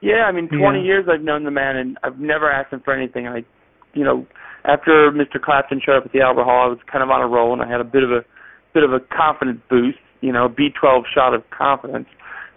Yeah, 0.00 0.24
I 0.28 0.32
mean, 0.32 0.48
20 0.48 0.78
Yeah. 0.78 0.84
years 0.84 1.06
I've 1.10 1.22
known 1.22 1.44
the 1.44 1.50
man, 1.50 1.76
and 1.76 1.98
I've 2.04 2.18
never 2.20 2.50
asked 2.50 2.72
him 2.72 2.80
for 2.84 2.92
anything. 2.94 3.26
I, 3.26 3.44
you 3.94 4.04
know, 4.04 4.26
after 4.64 5.10
Mr. 5.10 5.40
Clapton 5.42 5.80
showed 5.84 5.96
up 5.96 6.04
at 6.06 6.12
the 6.12 6.20
Albert 6.20 6.44
Hall, 6.44 6.66
I 6.66 6.68
was 6.68 6.78
kind 6.90 7.02
of 7.02 7.10
on 7.10 7.20
a 7.22 7.26
roll, 7.26 7.52
and 7.52 7.62
I 7.62 7.68
had 7.68 7.80
a 7.80 7.84
bit 7.84 8.04
of 8.04 8.12
a 8.12 8.20
bit 8.74 8.84
of 8.84 8.92
a 8.92 9.00
confidence 9.00 9.60
boost, 9.70 9.98
you 10.20 10.30
know, 10.32 10.44
a 10.44 10.48
B12 10.48 11.02
shot 11.12 11.32
of 11.34 11.42
confidence. 11.50 12.06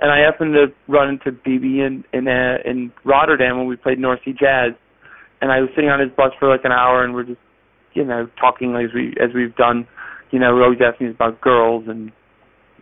And 0.01 0.12
I 0.12 0.19
happened 0.19 0.55
to 0.55 0.74
run 0.91 1.10
into 1.10 1.31
BB 1.31 1.86
in 1.86 2.03
in 2.12 2.27
uh, 2.27 2.58
in 2.65 2.91
Rotterdam 3.05 3.58
when 3.58 3.67
we 3.67 3.75
played 3.75 4.00
North 4.00 4.20
Sea 4.25 4.34
Jazz, 4.34 4.74
and 5.41 5.51
I 5.51 5.62
was 5.62 5.70
sitting 5.75 5.91
on 5.91 6.00
his 6.00 6.10
bus 6.17 6.31
for 6.39 6.50
like 6.50 6.65
an 6.65 6.72
hour, 6.72 7.03
and 7.03 7.13
we're 7.13 7.24
just, 7.24 7.39
you 7.93 8.03
know, 8.03 8.27
talking 8.39 8.75
as 8.75 8.93
we 8.93 9.13
as 9.22 9.29
we've 9.36 9.55
done. 9.55 9.88
You 10.31 10.39
know, 10.39 10.55
we're 10.55 10.63
always 10.63 10.79
asking 10.81 11.08
us 11.10 11.15
about 11.15 11.39
girls 11.41 11.86
and 11.88 12.12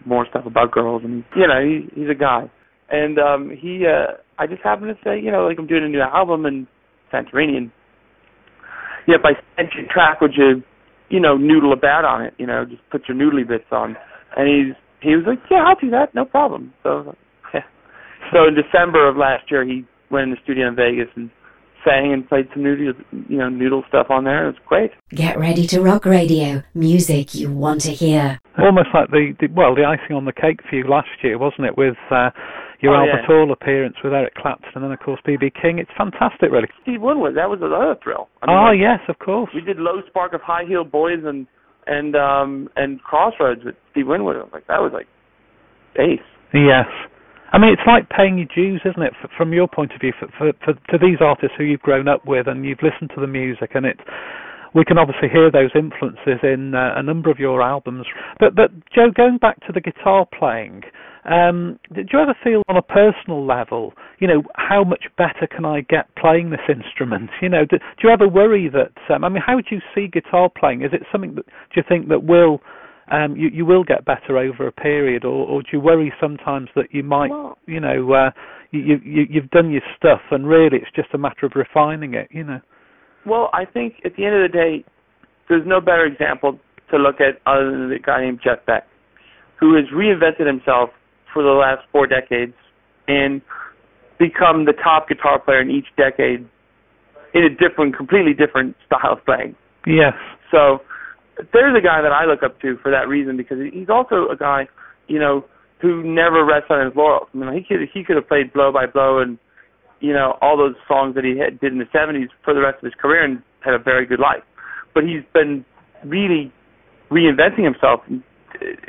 more 0.05 0.25
stuff 0.29 0.45
about 0.45 0.71
girls, 0.71 1.01
and 1.03 1.25
you 1.35 1.45
know, 1.45 1.59
he, 1.61 1.89
he's 1.93 2.09
a 2.09 2.15
guy. 2.15 2.49
And 2.89 3.19
um 3.19 3.49
he, 3.49 3.85
uh 3.85 4.13
I 4.39 4.47
just 4.47 4.63
happened 4.63 4.95
to 4.95 5.03
say, 5.03 5.19
you 5.19 5.31
know, 5.31 5.45
like 5.45 5.59
I'm 5.59 5.67
doing 5.67 5.83
a 5.83 5.89
new 5.89 6.01
album 6.01 6.45
in 6.45 6.67
Santorini, 7.11 7.57
and 7.57 7.71
yeah, 9.07 9.15
if 9.15 9.25
I 9.25 9.33
sent 9.57 9.69
track, 9.89 10.21
would 10.21 10.33
you, 10.37 10.63
you 11.09 11.19
know, 11.19 11.35
noodle 11.35 11.73
about 11.73 12.05
on 12.05 12.21
it? 12.21 12.33
You 12.37 12.47
know, 12.47 12.65
just 12.65 12.81
put 12.91 13.07
your 13.07 13.17
noodly 13.17 13.47
bits 13.47 13.65
on. 13.71 13.97
And 14.37 14.47
he's 14.47 14.75
he 15.01 15.15
was 15.15 15.25
like, 15.27 15.39
yeah, 15.49 15.63
I'll 15.65 15.75
do 15.79 15.89
that, 15.91 16.13
no 16.15 16.25
problem. 16.25 16.73
So, 16.83 17.03
like, 17.07 17.17
yeah. 17.53 17.61
So 18.33 18.47
in 18.47 18.55
December 18.55 19.07
of 19.07 19.17
last 19.17 19.49
year, 19.51 19.63
he 19.65 19.85
went 20.11 20.23
in 20.25 20.31
the 20.31 20.37
studio 20.43 20.67
in 20.67 20.75
Vegas 20.75 21.07
and 21.15 21.29
sang 21.85 22.11
and 22.11 22.27
played 22.27 22.47
some 22.53 22.63
noodle, 22.63 22.93
you 23.29 23.37
know, 23.37 23.47
noodle 23.49 23.83
stuff 23.87 24.07
on 24.09 24.25
there. 24.25 24.43
It 24.49 24.51
was 24.51 24.61
great. 24.67 24.91
Get 25.11 25.39
ready 25.39 25.65
to 25.67 25.81
rock 25.81 26.05
radio. 26.05 26.61
Music 26.73 27.33
you 27.33 27.49
want 27.51 27.81
to 27.81 27.91
hear. 27.91 28.39
Almost 28.57 28.89
like 28.93 29.09
the, 29.11 29.33
the 29.39 29.47
well, 29.55 29.73
the 29.75 29.85
icing 29.85 30.15
on 30.15 30.25
the 30.25 30.33
cake 30.33 30.59
for 30.69 30.75
you 30.75 30.83
last 30.87 31.07
year, 31.23 31.37
wasn't 31.37 31.67
it? 31.67 31.77
With 31.77 31.95
uh, 32.11 32.31
your 32.81 32.95
Oh, 32.95 32.99
Albert 32.99 33.21
yeah. 33.21 33.25
Hall 33.27 33.51
appearance 33.53 33.95
with 34.03 34.11
Eric 34.13 34.35
Clapton, 34.35 34.69
and 34.75 34.83
then 34.83 34.91
of 34.91 34.99
course 34.99 35.21
BB 35.25 35.53
King. 35.61 35.79
It's 35.79 35.91
fantastic, 35.97 36.51
really. 36.51 36.67
Steve 36.81 37.01
Winwood, 37.01 37.37
that 37.37 37.49
was 37.49 37.59
another 37.61 37.95
thrill. 38.03 38.27
I 38.41 38.47
mean, 38.47 38.57
oh 38.57 38.69
like, 38.71 38.79
yes, 38.79 38.99
of 39.07 39.19
course. 39.19 39.49
we 39.55 39.61
did 39.61 39.77
Low 39.77 40.01
Spark 40.07 40.33
of 40.33 40.41
High 40.41 40.65
Heel 40.67 40.83
Boys 40.83 41.23
and 41.23 41.47
and 41.89 42.15
um 42.15 42.69
and 42.75 43.01
Crossroads 43.01 43.61
with 43.65 43.75
Steve 43.91 44.07
Winwood. 44.07 44.37
I 44.37 44.39
like, 44.53 44.67
that 44.67 44.79
was 44.79 44.91
like 44.93 45.07
ace. 45.97 46.23
Yes. 46.53 46.85
I 47.51 47.57
mean, 47.57 47.73
it's 47.73 47.81
like 47.87 48.09
paying 48.09 48.37
your 48.37 48.47
dues, 48.53 48.81
isn't 48.85 49.01
it? 49.01 49.13
from 49.35 49.53
your 49.53 49.67
point 49.67 49.91
of 49.93 50.01
view, 50.01 50.13
for, 50.19 50.27
for, 50.37 50.53
for 50.63 50.73
to 50.73 50.97
these 51.03 51.17
artists 51.19 51.55
who 51.57 51.63
you've 51.63 51.81
grown 51.81 52.07
up 52.07 52.25
with 52.25 52.47
and 52.47 52.63
you've 52.63 52.83
listened 52.83 53.09
to 53.15 53.21
the 53.21 53.27
music, 53.27 53.71
and 53.73 53.87
it, 53.87 53.97
we 54.73 54.85
can 54.85 54.97
obviously 54.97 55.29
hear 55.29 55.51
those 55.51 55.71
influences 55.75 56.39
in 56.43 56.75
uh, 56.75 56.93
a 56.95 57.03
number 57.03 57.29
of 57.31 57.39
your 57.39 57.61
albums. 57.61 58.05
But, 58.39 58.55
but 58.55 58.71
Joe, 58.93 59.11
going 59.15 59.37
back 59.37 59.59
to 59.67 59.73
the 59.73 59.81
guitar 59.81 60.25
playing, 60.37 60.83
um, 61.25 61.79
did 61.93 62.09
you 62.11 62.19
ever 62.19 62.35
feel 62.43 62.63
on 62.69 62.77
a 62.77 62.81
personal 62.81 63.45
level, 63.45 63.93
you 64.19 64.27
know, 64.27 64.43
how 64.55 64.83
much 64.83 65.05
better 65.17 65.47
can 65.47 65.65
I 65.65 65.81
get 65.81 66.13
playing 66.15 66.49
this 66.49 66.61
instrument? 66.69 67.29
You 67.41 67.49
know, 67.49 67.65
do, 67.65 67.77
do 67.77 68.07
you 68.07 68.09
ever 68.09 68.27
worry 68.27 68.69
that? 68.69 69.13
Um, 69.13 69.23
I 69.23 69.29
mean, 69.29 69.41
how 69.45 69.55
do 69.57 69.63
you 69.71 69.81
see 69.95 70.07
guitar 70.07 70.49
playing? 70.49 70.81
Is 70.83 70.91
it 70.93 71.03
something 71.11 71.35
that 71.35 71.45
do 71.45 71.75
you 71.75 71.83
think 71.87 72.09
that 72.09 72.23
will 72.23 72.61
um, 73.11 73.35
you 73.35 73.49
you 73.51 73.65
will 73.65 73.83
get 73.83 74.05
better 74.05 74.37
over 74.37 74.67
a 74.67 74.71
period, 74.71 75.25
or, 75.25 75.47
or 75.47 75.61
do 75.63 75.69
you 75.73 75.79
worry 75.79 76.13
sometimes 76.21 76.69
that 76.75 76.85
you 76.91 77.03
might, 77.03 77.31
Well- 77.31 77.57
you 77.65 77.79
know, 77.79 78.13
uh, 78.13 78.31
you, 78.71 78.99
you 79.03 79.25
you've 79.29 79.49
done 79.49 79.71
your 79.71 79.81
stuff 79.97 80.21
and 80.31 80.47
really 80.47 80.77
it's 80.77 80.91
just 80.95 81.09
a 81.13 81.17
matter 81.17 81.45
of 81.45 81.53
refining 81.55 82.13
it, 82.13 82.27
you 82.31 82.43
know? 82.43 82.59
Well, 83.29 83.49
I 83.53 83.65
think 83.65 83.95
at 84.03 84.15
the 84.15 84.25
end 84.25 84.35
of 84.35 84.51
the 84.51 84.57
day, 84.57 84.83
there's 85.47 85.65
no 85.65 85.79
better 85.79 86.05
example 86.05 86.59
to 86.91 86.97
look 86.97 87.21
at 87.21 87.39
other 87.45 87.71
than 87.71 87.89
the 87.89 87.99
guy 87.99 88.21
named 88.21 88.39
Jeff 88.43 88.65
Beck, 88.65 88.87
who 89.59 89.75
has 89.75 89.85
reinvented 89.93 90.47
himself 90.47 90.89
for 91.33 91.43
the 91.43 91.49
last 91.49 91.85
four 91.91 92.07
decades 92.07 92.53
and 93.07 93.41
become 94.17 94.65
the 94.65 94.73
top 94.73 95.07
guitar 95.07 95.39
player 95.39 95.61
in 95.61 95.69
each 95.69 95.87
decade 95.95 96.47
in 97.33 97.43
a 97.43 97.49
different, 97.49 97.95
completely 97.95 98.33
different 98.33 98.75
style 98.85 99.13
of 99.13 99.25
playing. 99.25 99.55
Yes. 99.85 100.13
So 100.51 100.79
there's 101.53 101.77
a 101.77 101.81
guy 101.81 102.01
that 102.01 102.11
I 102.11 102.25
look 102.25 102.43
up 102.43 102.59
to 102.61 102.77
for 102.81 102.91
that 102.91 103.07
reason 103.07 103.37
because 103.37 103.57
he's 103.71 103.89
also 103.89 104.27
a 104.29 104.35
guy, 104.35 104.67
you 105.07 105.19
know, 105.19 105.45
who 105.81 106.03
never 106.03 106.43
rests 106.43 106.67
on 106.69 106.85
his 106.85 106.95
laurels. 106.95 107.29
I 107.33 107.37
mean, 107.37 107.53
he 107.53 107.63
could 107.63 107.87
he 107.93 108.03
could 108.03 108.17
have 108.17 108.27
played 108.27 108.51
blow 108.51 108.71
by 108.73 108.85
blow 108.85 109.19
and 109.19 109.37
you 109.99 110.13
know 110.13 110.37
all 110.41 110.57
those 110.57 110.75
songs 110.87 111.15
that 111.15 111.23
he 111.23 111.37
had, 111.37 111.59
did 111.59 111.71
in 111.73 111.79
the 111.79 111.89
70s 111.95 112.27
for 112.43 112.53
the 112.53 112.61
rest 112.61 112.77
of 112.77 112.85
his 112.85 112.93
career 112.99 113.23
and 113.23 113.41
had 113.63 113.73
a 113.73 113.79
very 113.79 114.05
good 114.05 114.19
life. 114.19 114.43
But 114.93 115.03
he's 115.03 115.23
been 115.33 115.65
really 116.05 116.51
reinventing 117.11 117.63
himself 117.63 118.01
and, 118.07 118.23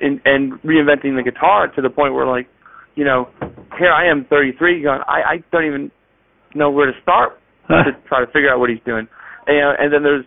and, 0.01 0.21
and 0.25 0.53
reinventing 0.63 1.17
the 1.17 1.23
guitar 1.25 1.69
to 1.69 1.83
the 1.83 1.91
point 1.91 2.15
where 2.15 2.27
like, 2.27 2.49
you 2.95 3.05
know, 3.05 3.29
here 3.79 3.93
I 3.93 4.11
am 4.11 4.27
33 4.29 4.83
going 4.83 5.01
I 5.07 5.23
I 5.23 5.45
don't 5.53 5.67
even 5.67 5.91
know 6.55 6.71
where 6.71 6.87
to 6.87 6.93
start 7.03 7.39
to 7.69 7.93
try 8.09 8.21
to 8.21 8.27
figure 8.27 8.53
out 8.53 8.59
what 8.59 8.71
he's 8.71 8.83
doing. 8.85 9.07
And, 9.47 9.79
and 9.79 9.93
then 9.93 10.03
there's 10.03 10.25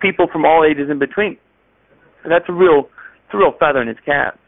people 0.00 0.26
from 0.32 0.44
all 0.44 0.64
ages 0.68 0.90
in 0.90 0.98
between. 0.98 1.38
And 2.24 2.32
that's 2.32 2.44
a 2.48 2.52
real, 2.52 2.90
it's 3.26 3.34
a 3.34 3.38
real 3.38 3.52
feather 3.58 3.80
in 3.80 3.88
his 3.88 3.96
cap. 4.04 4.38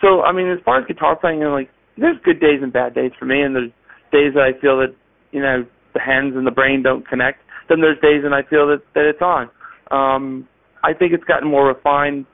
So 0.00 0.22
I 0.22 0.32
mean, 0.32 0.50
as 0.50 0.58
far 0.64 0.80
as 0.80 0.86
guitar 0.86 1.16
playing, 1.16 1.38
you 1.38 1.44
know, 1.44 1.54
like 1.54 1.70
there's 1.96 2.16
good 2.24 2.40
days 2.40 2.60
and 2.62 2.72
bad 2.72 2.94
days 2.94 3.12
for 3.18 3.24
me, 3.24 3.40
and 3.40 3.54
there's 3.54 3.70
days 4.12 4.34
that 4.34 4.42
I 4.42 4.58
feel 4.60 4.78
that 4.78 4.94
you 5.32 5.40
know 5.40 5.64
the 5.94 6.00
hands 6.00 6.34
and 6.36 6.46
the 6.46 6.50
brain 6.50 6.82
don't 6.82 7.06
connect. 7.06 7.40
Then 7.68 7.80
there's 7.80 7.98
days 8.00 8.22
when 8.22 8.32
I 8.32 8.42
feel 8.42 8.66
that 8.68 8.82
that 8.94 9.08
it's 9.08 9.22
on. 9.22 9.50
Um, 9.90 10.48
I 10.84 10.92
think 10.92 11.12
it's 11.12 11.24
gotten 11.24 11.48
more 11.48 11.68
refined 11.68 12.26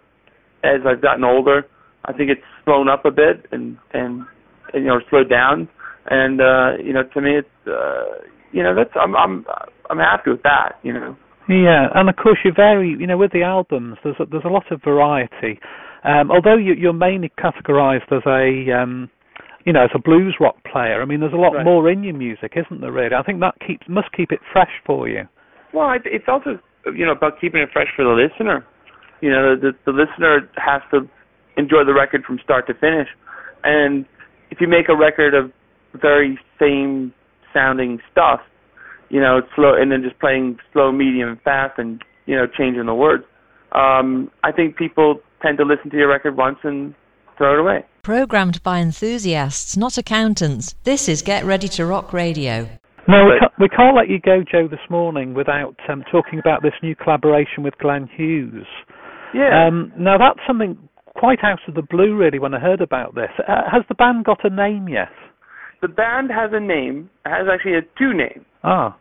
as 0.64 0.80
I've 0.86 1.02
gotten 1.02 1.24
older. 1.24 1.66
I 2.04 2.12
think 2.12 2.30
it's 2.30 2.42
slowed 2.64 2.88
up 2.88 3.04
a 3.04 3.10
bit 3.10 3.46
and 3.52 3.76
and, 3.92 4.24
and 4.72 4.84
you 4.84 4.88
know 4.88 5.00
slowed 5.10 5.30
down. 5.30 5.68
And 6.10 6.40
uh, 6.40 6.82
you 6.82 6.92
know, 6.92 7.02
to 7.14 7.20
me, 7.20 7.38
it's 7.38 7.66
uh, 7.66 8.24
you 8.52 8.62
know 8.62 8.74
that's 8.74 8.90
I'm 8.94 9.14
I'm 9.16 9.44
I'm 9.90 9.98
happy 9.98 10.30
with 10.30 10.42
that. 10.42 10.78
You 10.82 10.92
know. 10.94 11.16
Yeah, 11.48 11.88
and 11.94 12.08
of 12.08 12.16
course 12.16 12.38
you 12.44 12.52
vary. 12.54 12.96
You 12.98 13.06
know, 13.06 13.16
with 13.16 13.32
the 13.32 13.42
albums, 13.42 13.96
there's 14.04 14.16
a, 14.20 14.26
there's 14.26 14.44
a 14.44 14.48
lot 14.48 14.70
of 14.70 14.82
variety. 14.82 15.58
Um, 16.04 16.30
although 16.30 16.56
you, 16.56 16.74
you're 16.74 16.92
mainly 16.92 17.32
categorised 17.38 18.12
as 18.12 18.22
a, 18.26 18.72
um, 18.72 19.10
you 19.68 19.74
know, 19.74 19.84
as 19.84 19.90
a 19.94 19.98
blues 19.98 20.34
rock 20.40 20.56
player. 20.64 21.02
I 21.02 21.04
mean, 21.04 21.20
there's 21.20 21.34
a 21.34 21.36
lot 21.36 21.52
Right. 21.52 21.62
more 21.62 21.90
in 21.90 22.02
your 22.02 22.14
music, 22.14 22.56
isn't 22.56 22.80
there? 22.80 22.90
Really, 22.90 23.14
I 23.14 23.22
think 23.22 23.40
that 23.40 23.54
keeps 23.60 23.86
must 23.86 24.10
keep 24.12 24.32
it 24.32 24.40
fresh 24.50 24.72
for 24.86 25.06
you. 25.06 25.28
Well, 25.74 25.92
it's 26.06 26.26
also 26.26 26.58
you 26.86 27.04
know 27.04 27.12
about 27.12 27.38
keeping 27.38 27.60
it 27.60 27.68
fresh 27.70 27.88
for 27.94 28.02
the 28.02 28.16
listener. 28.16 28.64
You 29.20 29.28
know, 29.28 29.56
the 29.56 29.72
the 29.84 29.92
listener 29.92 30.48
has 30.56 30.80
to 30.92 31.06
enjoy 31.58 31.84
the 31.84 31.92
record 31.92 32.24
from 32.24 32.38
start 32.38 32.66
to 32.68 32.74
finish, 32.74 33.08
and 33.62 34.06
if 34.50 34.58
you 34.58 34.68
make 34.68 34.88
a 34.88 34.96
record 34.96 35.34
of 35.34 35.52
very 35.92 36.38
same 36.58 37.12
sounding 37.52 38.00
stuff, 38.10 38.40
you 39.10 39.20
know, 39.20 39.42
slow, 39.54 39.74
and 39.74 39.92
then 39.92 40.02
just 40.02 40.18
playing 40.18 40.56
slow, 40.72 40.90
medium, 40.92 41.28
and 41.28 41.40
fast, 41.42 41.78
and 41.78 42.02
you 42.24 42.34
know, 42.34 42.46
changing 42.46 42.86
the 42.86 42.94
words. 42.94 43.24
Um, 43.72 44.30
I 44.42 44.50
think 44.50 44.76
people 44.78 45.20
tend 45.42 45.58
to 45.58 45.64
listen 45.64 45.90
to 45.90 45.96
your 45.98 46.08
record 46.08 46.38
once 46.38 46.56
and 46.62 46.94
throw 47.38 47.54
it 47.54 47.60
away. 47.60 47.84
Programmed 48.02 48.62
by 48.62 48.80
enthusiasts, 48.80 49.76
not 49.76 49.96
accountants. 49.96 50.74
This 50.84 51.08
is 51.08 51.22
Get 51.22 51.44
Ready 51.44 51.68
to 51.68 51.86
Rock 51.86 52.12
Radio. 52.12 52.68
No, 53.06 53.24
we 53.24 53.38
can't, 53.40 53.52
we 53.58 53.68
can't 53.68 53.96
let 53.96 54.10
you 54.10 54.20
go, 54.20 54.42
Joe, 54.42 54.68
this 54.68 54.84
morning 54.90 55.32
without 55.32 55.76
um, 55.88 56.04
talking 56.12 56.38
about 56.38 56.62
this 56.62 56.74
new 56.82 56.94
collaboration 56.94 57.62
with 57.62 57.78
Glenn 57.78 58.08
Hughes. 58.14 58.66
Yeah. 59.32 59.66
Um, 59.66 59.92
now 59.98 60.18
that's 60.18 60.40
something 60.46 60.76
quite 61.16 61.38
out 61.42 61.60
of 61.66 61.74
the 61.74 61.82
blue, 61.82 62.14
really. 62.16 62.38
When 62.38 62.52
I 62.52 62.58
heard 62.58 62.82
about 62.82 63.14
this, 63.14 63.30
uh, 63.48 63.62
has 63.72 63.82
the 63.88 63.94
band 63.94 64.26
got 64.26 64.44
a 64.44 64.50
name 64.50 64.88
yet? 64.88 65.08
the 65.80 65.88
band 65.88 66.30
has 66.30 66.50
a 66.52 66.60
name. 66.60 67.10
It 67.24 67.30
has 67.30 67.46
actually 67.52 67.74
a 67.74 67.82
two 67.98 68.14
names. 68.14 68.44
Ah, 68.64 68.96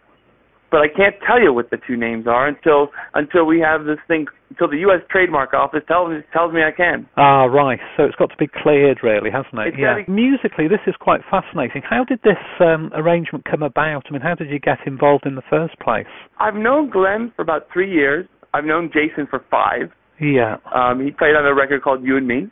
but 0.70 0.82
I 0.82 0.88
can't 0.88 1.16
tell 1.26 1.42
you 1.42 1.54
what 1.54 1.70
the 1.70 1.78
two 1.88 1.96
names 1.96 2.28
are 2.28 2.48
until 2.48 2.90
until 3.14 3.46
we 3.46 3.60
have 3.60 3.86
this 3.86 4.00
thing 4.08 4.26
until 4.50 4.70
the 4.70 4.78
U.S. 4.88 5.02
Trademark 5.10 5.54
Office 5.54 5.82
tells 5.88 6.10
me 6.10 6.20
tells 6.34 6.54
me 6.54 6.62
I 6.64 6.72
can. 6.76 7.08
ah, 7.18 7.46
right. 7.46 7.80
So 7.96 8.04
it's 8.04 8.16
got 8.16 8.30
to 8.30 8.38
be 8.38 8.48
cleared, 8.48 9.00
really, 9.04 9.30
hasn't 9.32 9.56
it? 9.60 9.68
It's 9.74 9.78
yeah. 9.80 10.04
be- 10.06 10.12
Musically, 10.12 10.68
this 10.68 10.84
is 10.88 10.96
quite 11.00 11.22
fascinating. 11.30 11.82
How 11.88 12.04
did 12.04 12.20
this 12.24 12.42
um, 12.60 12.92
arrangement 12.94 13.46
come 13.46 13.64
about? 13.64 14.04
I 14.10 14.12
mean, 14.12 14.22
how 14.22 14.36
did 14.36 14.50
you 14.50 14.60
get 14.60 14.80
involved 14.86 15.26
in 15.26 15.36
the 15.36 15.46
first 15.50 15.80
place? 15.80 16.08
I've 16.40 16.56
known 16.56 16.90
Glenn 16.90 17.32
for 17.36 17.42
about 17.42 17.68
three 17.72 17.92
years. 17.92 18.28
I've 18.54 18.66
known 18.66 18.92
Jason 18.94 19.28
for 19.30 19.44
five. 19.52 19.92
Yeah. 20.20 20.58
Um, 20.74 21.04
he 21.04 21.12
played 21.12 21.36
on 21.36 21.46
a 21.46 21.54
record 21.54 21.84
called 21.84 22.04
You 22.04 22.18
and 22.18 22.28
Me, 22.28 22.48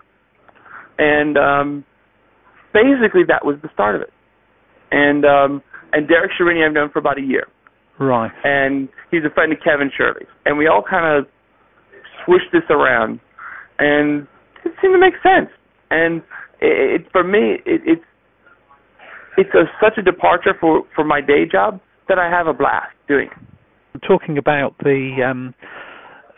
and 0.97 1.37
um, 1.37 1.85
basically 2.73 3.23
that 3.27 3.43
was 3.43 3.57
the 3.63 3.69
start 3.73 3.95
of 3.95 4.01
it. 4.01 4.11
And 4.91 5.25
um, 5.25 5.63
and 5.93 6.07
Derek 6.07 6.31
Sherinian 6.39 6.67
I've 6.67 6.73
known 6.73 6.89
for 6.91 6.99
about 6.99 7.17
a 7.17 7.21
year, 7.21 7.47
Right. 7.99 8.31
and 8.43 8.89
he's 9.11 9.21
a 9.25 9.33
friend 9.33 9.51
of 9.53 9.59
Kevin 9.63 9.89
Shirley's, 9.95 10.27
and 10.45 10.57
we 10.57 10.67
all 10.67 10.83
kind 10.87 11.05
of 11.17 11.25
swished 12.25 12.51
this 12.51 12.63
around, 12.69 13.19
and 13.79 14.27
it 14.65 14.73
seemed 14.81 14.93
to 14.93 14.99
make 14.99 15.13
sense. 15.23 15.49
And 15.91 16.17
it, 16.61 17.01
it 17.01 17.07
for 17.11 17.23
me, 17.23 17.57
it, 17.65 17.81
it's 17.85 18.05
it's 19.37 19.49
a, 19.53 19.63
such 19.81 19.97
a 19.97 20.01
departure 20.01 20.53
for 20.59 20.83
for 20.95 21.03
my 21.03 21.21
day 21.21 21.45
job 21.49 21.79
that 22.07 22.19
I 22.19 22.29
have 22.29 22.47
a 22.47 22.53
blast 22.53 22.91
doing. 23.07 23.29
it. 23.93 24.01
talking 24.07 24.37
about 24.37 24.75
the 24.79 25.23
um, 25.29 25.53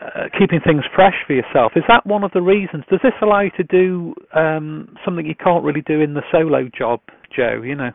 uh, 0.00 0.28
keeping 0.38 0.60
things 0.64 0.82
fresh 0.94 1.14
for 1.26 1.32
yourself. 1.32 1.72
Is 1.76 1.82
that 1.88 2.06
one 2.06 2.22
of 2.24 2.30
the 2.32 2.40
reasons? 2.42 2.84
Does 2.90 3.00
this 3.02 3.12
allow 3.20 3.40
you 3.40 3.50
to 3.56 3.64
do 3.64 4.14
um, 4.34 4.94
something 5.04 5.26
you 5.26 5.34
can't 5.34 5.64
really 5.64 5.82
do 5.82 6.00
in 6.00 6.14
the 6.14 6.22
solo 6.30 6.68
job, 6.76 7.00
Joe? 7.34 7.62
You 7.64 7.74
know. 7.74 7.90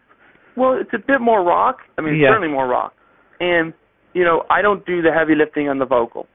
Well, 0.56 0.74
it's 0.80 0.94
a 0.94 1.00
bit 1.00 1.20
more 1.22 1.44
rock. 1.44 1.78
I 1.98 2.02
mean, 2.02 2.16
Yeah. 2.16 2.30
certainly 2.30 2.50
more 2.50 2.68
rock. 2.68 2.94
And 3.44 3.74
you 4.14 4.24
know, 4.24 4.44
I 4.50 4.62
don't 4.62 4.86
do 4.86 5.02
the 5.02 5.12
heavy 5.12 5.36
lifting 5.36 5.68
on 5.68 5.80
the 5.80 5.86
vocal. 5.86 6.28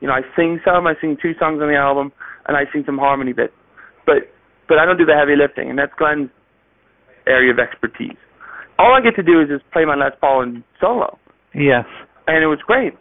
You 0.00 0.08
know, 0.08 0.14
I 0.14 0.22
sing 0.36 0.60
some. 0.64 0.86
I 0.86 0.94
sing 1.00 1.16
two 1.20 1.32
songs 1.38 1.60
on 1.60 1.68
the 1.68 1.76
album, 1.76 2.12
and 2.46 2.56
I 2.56 2.64
sing 2.72 2.82
some 2.86 2.96
harmony 2.98 3.32
bits. 3.32 3.52
But 4.06 4.30
but 4.68 4.78
I 4.78 4.84
don't 4.86 4.96
do 4.98 5.04
the 5.04 5.14
heavy 5.18 5.36
lifting, 5.36 5.68
and 5.68 5.78
that's 5.78 5.92
Glenn's 5.98 6.30
area 7.26 7.52
of 7.52 7.58
expertise. 7.58 8.16
All 8.78 8.92
I 8.94 9.00
get 9.00 9.14
to 9.16 9.22
do 9.22 9.40
is 9.40 9.48
just 9.48 9.68
play 9.72 9.84
my 9.84 9.94
Les 9.94 10.12
Paul 10.20 10.42
and 10.42 10.62
solo, 10.80 11.18
Yes. 11.54 11.86
and 12.26 12.42
it 12.42 12.48
was 12.48 12.58
great. 12.66 12.92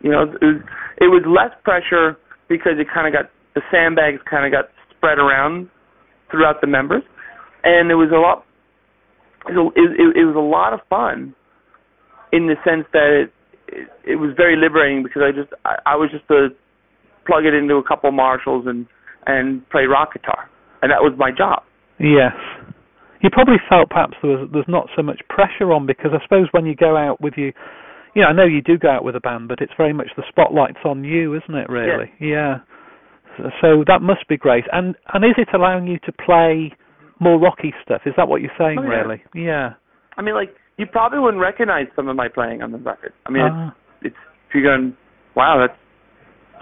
You 0.00 0.10
know, 0.12 0.22
it 0.22 0.44
was 0.44 0.60
it 0.98 1.08
was 1.10 1.22
less 1.26 1.52
pressure 1.64 2.16
because 2.48 2.78
it 2.78 2.86
kind 2.92 3.06
of 3.06 3.12
got 3.12 3.30
the 3.54 3.62
sandbags 3.70 4.20
kind 4.28 4.46
of 4.46 4.52
got 4.52 4.70
spread 4.96 5.18
around 5.18 5.68
throughout 6.30 6.60
the 6.60 6.66
members, 6.66 7.02
and 7.64 7.90
it 7.90 7.96
was 7.96 8.10
a 8.14 8.20
lot. 8.20 8.44
It, 9.48 9.56
was- 9.56 9.72
it, 9.76 10.16
it 10.16 10.24
was 10.28 10.36
a 10.36 10.44
lot 10.56 10.72
of 10.72 10.80
fun, 10.90 11.34
in 12.32 12.46
the 12.46 12.56
sense 12.64 12.86
that 12.92 13.26
it, 13.26 13.30
it 13.68 13.88
it 14.04 14.16
was 14.16 14.32
very 14.36 14.56
liberating 14.56 15.02
because 15.02 15.22
I 15.24 15.32
just 15.32 15.52
I, 15.64 15.94
I 15.94 15.96
was 15.96 16.10
just 16.10 16.26
to 16.28 16.48
plug 17.26 17.44
it 17.44 17.54
into 17.54 17.74
a 17.76 17.84
couple 17.84 18.08
of 18.08 18.14
Marshalls 18.14 18.64
and 18.66 18.86
and 19.26 19.68
play 19.70 19.84
rock 19.84 20.14
guitar, 20.14 20.48
and 20.82 20.90
that 20.90 21.02
was 21.02 21.12
my 21.18 21.30
job. 21.30 21.62
Yes. 22.00 22.32
You 23.20 23.30
probably 23.30 23.58
felt 23.68 23.90
perhaps 23.90 24.14
there 24.22 24.30
was 24.30 24.48
there's 24.52 24.68
not 24.68 24.88
so 24.96 25.02
much 25.02 25.20
pressure 25.28 25.72
on 25.72 25.86
because 25.86 26.12
I 26.14 26.22
suppose 26.22 26.46
when 26.52 26.66
you 26.66 26.74
go 26.74 26.96
out 26.96 27.20
with 27.20 27.34
you, 27.36 27.52
you 28.14 28.22
know, 28.22 28.28
I 28.28 28.32
know 28.32 28.44
you 28.44 28.62
do 28.62 28.78
go 28.78 28.90
out 28.90 29.04
with 29.04 29.16
a 29.16 29.20
band, 29.20 29.48
but 29.48 29.60
it's 29.60 29.72
very 29.76 29.92
much 29.92 30.08
the 30.16 30.22
spotlight's 30.28 30.78
on 30.84 31.04
you, 31.04 31.34
isn't 31.34 31.54
it? 31.54 31.68
Really? 31.68 32.10
Yeah. 32.20 32.58
So, 33.36 33.50
so 33.60 33.84
that 33.86 34.02
must 34.02 34.26
be 34.28 34.36
great. 34.36 34.64
And 34.72 34.94
and 35.12 35.24
is 35.24 35.34
it 35.36 35.48
allowing 35.52 35.86
you 35.86 35.98
to 36.06 36.12
play 36.12 36.72
more 37.20 37.38
rocky 37.38 37.74
stuff? 37.82 38.02
Is 38.06 38.14
that 38.16 38.28
what 38.28 38.40
you're 38.40 38.54
saying? 38.58 38.78
Oh, 38.78 38.84
yeah. 38.84 39.02
Really? 39.02 39.22
Yeah. 39.34 39.70
I 40.16 40.22
mean, 40.22 40.34
like 40.34 40.54
you 40.78 40.86
probably 40.86 41.18
wouldn't 41.18 41.42
recognize 41.42 41.86
some 41.94 42.08
of 42.08 42.16
my 42.16 42.28
playing 42.28 42.62
on 42.62 42.72
the 42.72 42.78
record. 42.78 43.12
I 43.26 43.30
mean, 43.30 43.42
Ah. 43.50 43.74
it's, 44.00 44.14
it's 44.14 44.16
if 44.48 44.54
you're 44.54 44.62
going, 44.64 44.96
wow, 45.36 45.58
that's 45.60 45.78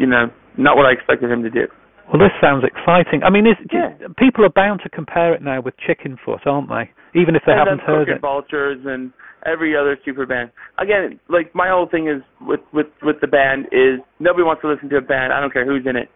you 0.00 0.06
know 0.06 0.26
not 0.58 0.76
what 0.76 0.86
I 0.86 0.92
expected 0.92 1.30
him 1.30 1.42
to 1.42 1.50
do. 1.50 1.66
Well, 2.08 2.18
this 2.18 2.32
sounds 2.40 2.64
exciting. 2.64 3.22
I 3.24 3.30
mean, 3.30 3.46
is, 3.46 3.56
Yeah. 3.72 3.90
people 4.16 4.44
are 4.44 4.50
bound 4.50 4.80
to 4.84 4.88
compare 4.88 5.34
it 5.34 5.42
now 5.42 5.60
with 5.60 5.74
Chickenfoot, 5.76 6.46
aren't 6.46 6.68
they? 6.68 6.90
Even 7.20 7.34
if 7.34 7.42
they 7.46 7.52
and 7.52 7.58
haven't 7.58 7.80
heard 7.80 8.08
it. 8.08 8.20
Vultures 8.20 8.78
and 8.86 9.12
every 9.44 9.76
other 9.76 9.98
super 10.04 10.24
band. 10.24 10.50
Again, 10.78 11.18
like 11.28 11.54
my 11.54 11.68
whole 11.68 11.86
thing 11.86 12.08
is 12.08 12.22
with 12.40 12.60
with 12.72 12.86
with 13.02 13.16
the 13.20 13.26
band 13.26 13.66
is 13.72 14.00
nobody 14.20 14.44
wants 14.44 14.62
to 14.62 14.68
listen 14.68 14.88
to 14.90 14.96
a 14.96 15.00
band. 15.00 15.32
I 15.32 15.40
don't 15.40 15.52
care 15.52 15.66
who's 15.66 15.86
in 15.86 15.96
it, 15.96 16.08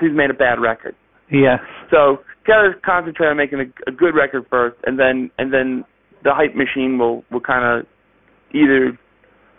who's 0.00 0.12
made 0.14 0.30
a 0.30 0.34
bad 0.34 0.60
record. 0.60 0.94
Yes. 1.30 1.60
So 1.90 2.18
gotta 2.46 2.72
concentrate 2.84 3.28
on 3.28 3.36
making 3.36 3.60
a, 3.60 3.90
a 3.90 3.92
good 3.92 4.14
record 4.14 4.46
first, 4.50 4.76
and 4.84 4.98
then 4.98 5.30
and 5.38 5.52
then 5.52 5.84
the 6.26 6.34
hype 6.34 6.58
machine 6.58 6.98
will 6.98 7.22
will 7.30 7.40
kind 7.40 7.62
of 7.62 7.86
either 8.50 8.98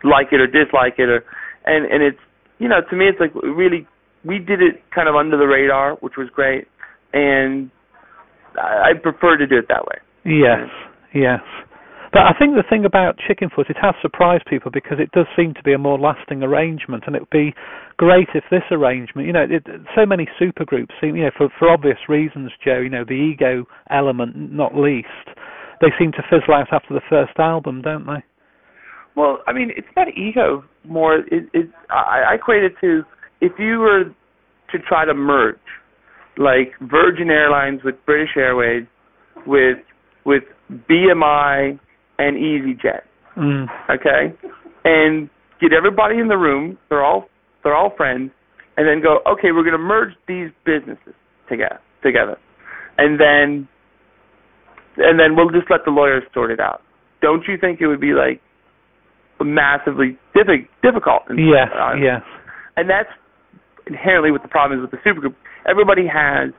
like 0.04 0.36
it 0.36 0.44
or 0.44 0.48
dislike 0.48 1.00
it, 1.00 1.08
or 1.08 1.24
and 1.66 1.88
and 1.88 2.04
it's 2.04 2.20
you 2.60 2.68
know 2.68 2.84
to 2.84 2.96
me 2.96 3.08
it's 3.08 3.20
like 3.20 3.34
really 3.34 3.88
we 4.28 4.38
did 4.38 4.62
it 4.62 4.84
kind 4.94 5.08
of 5.08 5.16
under 5.16 5.38
the 5.38 5.48
radar, 5.48 5.96
which 6.04 6.20
was 6.20 6.28
great, 6.36 6.68
and 7.14 7.72
I, 8.60 8.92
I 8.92 9.00
prefer 9.02 9.38
to 9.38 9.48
do 9.48 9.58
it 9.58 9.66
that 9.70 9.88
way. 9.88 9.98
Yes, 10.26 10.68
yes. 11.16 11.40
But 12.12 12.24
I 12.24 12.32
think 12.40 12.56
the 12.56 12.64
thing 12.68 12.84
about 12.84 13.20
Chickenfoot, 13.20 13.70
it 13.70 13.78
has 13.82 13.94
surprised 14.02 14.46
people 14.50 14.72
because 14.72 14.98
it 15.00 15.12
does 15.12 15.28
seem 15.36 15.54
to 15.54 15.64
be 15.64 15.74
a 15.74 15.78
more 15.78 16.00
lasting 16.00 16.42
arrangement, 16.42 17.04
and 17.06 17.16
it 17.16 17.22
would 17.22 17.30
be 17.30 17.54
great 17.98 18.28
if 18.34 18.44
this 18.50 18.64
arrangement, 18.72 19.28
you 19.28 19.34
know, 19.34 19.46
it, 19.48 19.64
so 19.96 20.06
many 20.06 20.28
supergroups 20.40 20.92
seem, 21.00 21.16
you 21.16 21.24
know, 21.24 21.32
for 21.38 21.50
for 21.60 21.70
obvious 21.70 21.98
reasons, 22.10 22.52
Joe, 22.64 22.80
you 22.80 22.90
know, 22.90 23.04
the 23.04 23.14
ego 23.14 23.66
element 23.90 24.36
not 24.36 24.76
least, 24.76 25.08
they 25.82 25.88
seem 26.00 26.12
to 26.14 26.24
fizzle 26.30 26.54
out 26.54 26.68
after 26.72 26.94
the 26.94 27.02
first 27.10 27.38
album, 27.38 27.82
don't 27.82 28.06
they? 28.06 28.24
Well, 29.16 29.40
I 29.48 29.54
mean, 29.54 29.72
it's 29.76 29.88
not 29.96 30.08
ego 30.10 30.64
more. 30.86 31.18
It, 31.18 31.50
it 31.54 31.70
I, 31.90 32.32
I 32.32 32.36
equate 32.36 32.64
it 32.64 32.74
to 32.82 33.02
if 33.42 33.54
you 33.58 33.80
were 33.80 34.04
to 34.72 34.80
try 34.88 35.06
to 35.06 35.14
merge, 35.14 35.56
like 36.38 36.74
Virgin 36.82 37.30
Airlines 37.30 37.82
with 37.84 37.96
British 38.06 38.32
Airways, 38.38 38.86
with 39.46 39.78
with 40.26 40.44
BMI 40.90 41.80
and 42.20 42.38
EasyJet, 42.38 43.02
Mm. 43.38 43.68
okay, 43.90 44.34
and 44.84 45.30
get 45.62 45.72
everybody 45.72 46.18
in 46.18 46.28
the 46.28 46.38
room. 46.38 46.78
They're 46.90 47.04
all 47.06 47.30
they're 47.64 47.76
all 47.76 47.94
friends, 47.96 48.32
and 48.78 48.88
then 48.88 49.02
go, 49.02 49.20
okay, 49.32 49.52
we're 49.52 49.64
going 49.64 49.74
to 49.74 49.78
merge 49.78 50.14
these 50.28 50.50
businesses 50.66 51.14
together 51.50 51.80
together, 52.04 52.38
and 52.98 53.20
then 53.20 53.68
and 54.98 55.20
then 55.20 55.36
we'll 55.36 55.50
just 55.50 55.70
let 55.70 55.82
the 55.86 55.92
lawyers 55.92 56.24
sort 56.34 56.52
it 56.52 56.60
out. 56.60 56.82
Don't 57.22 57.44
you 57.48 57.58
think 57.58 57.82
it 57.82 57.88
would 57.88 58.02
be 58.02 58.14
like 58.14 58.42
massively 59.42 60.18
diffi- 60.36 60.68
difficult? 60.82 61.24
And, 61.30 61.40
Yes, 61.40 61.70
uh, 61.74 61.94
yes. 61.94 62.22
and 62.76 62.90
that's 62.90 63.10
inherently 63.88 64.32
what 64.32 64.42
the 64.42 64.48
problem 64.48 64.80
is 64.80 64.82
with 64.82 64.92
the 64.92 64.98
supergroup. 65.10 65.36
Everybody 65.68 66.08
has 66.08 66.52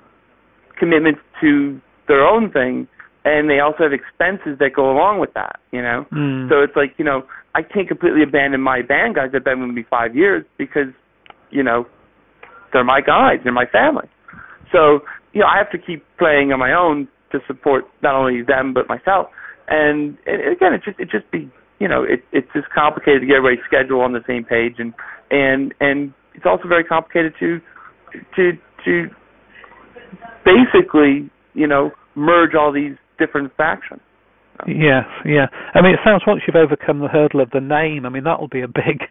commitments 0.78 1.20
to 1.40 1.80
their 2.06 2.22
own 2.26 2.50
thing, 2.50 2.86
and 3.24 3.50
they 3.50 3.60
also 3.60 3.82
have 3.84 3.92
expenses 3.92 4.58
that 4.60 4.70
go 4.74 4.90
along 4.90 5.18
with 5.20 5.34
that. 5.34 5.58
You 5.72 5.82
know, 5.82 6.06
Mm. 6.12 6.48
so 6.48 6.60
it's 6.62 6.76
like 6.76 6.94
you 6.98 7.04
know 7.04 7.24
I 7.54 7.62
can't 7.62 7.88
completely 7.88 8.22
abandon 8.22 8.60
my 8.60 8.82
band 8.82 9.14
guys 9.16 9.30
that've 9.32 9.44
been 9.44 9.60
with 9.60 9.70
me 9.74 9.82
five 9.90 10.14
years 10.16 10.44
because 10.56 10.88
you 11.50 11.62
know 11.62 11.86
they're 12.72 12.84
my 12.84 13.00
guys, 13.00 13.40
they're 13.42 13.52
my 13.52 13.66
family. 13.66 14.08
So 14.72 15.00
you 15.32 15.40
know 15.40 15.46
I 15.46 15.58
have 15.58 15.70
to 15.72 15.78
keep 15.78 16.04
playing 16.18 16.52
on 16.52 16.58
my 16.58 16.72
own 16.72 17.08
to 17.32 17.38
support 17.46 17.84
not 18.02 18.14
only 18.14 18.42
them 18.42 18.74
but 18.74 18.88
myself. 18.88 19.28
And, 19.68 20.16
and 20.26 20.52
again, 20.52 20.72
it 20.72 20.82
just 20.84 20.98
it 20.98 21.10
just 21.10 21.30
be 21.30 21.50
you 21.78 21.88
know 21.88 22.02
it 22.02 22.24
it's 22.32 22.48
just 22.54 22.68
complicated 22.74 23.22
to 23.22 23.26
get 23.26 23.36
everybody's 23.36 23.64
schedule 23.66 24.00
on 24.00 24.12
the 24.12 24.24
same 24.26 24.44
page, 24.44 24.76
and 24.78 24.94
and 25.30 25.74
and 25.80 26.12
it's 26.34 26.46
also 26.46 26.68
very 26.68 26.84
complicated 26.84 27.34
to 27.40 27.60
to 28.36 28.52
to 28.84 29.08
basically 30.44 31.30
you 31.54 31.66
know 31.66 31.90
merge 32.14 32.54
all 32.54 32.72
these 32.72 32.96
different 33.18 33.54
factions. 33.56 34.00
Yes, 34.66 35.04
yeah. 35.24 35.46
I 35.74 35.82
mean, 35.82 35.94
it 35.94 36.00
sounds 36.04 36.22
once 36.26 36.42
you've 36.46 36.56
overcome 36.56 36.98
the 36.98 37.06
hurdle 37.06 37.40
of 37.40 37.50
the 37.50 37.60
name, 37.60 38.04
I 38.04 38.08
mean, 38.08 38.24
that'll 38.24 38.48
be 38.48 38.62
a 38.62 38.66
big, 38.66 39.06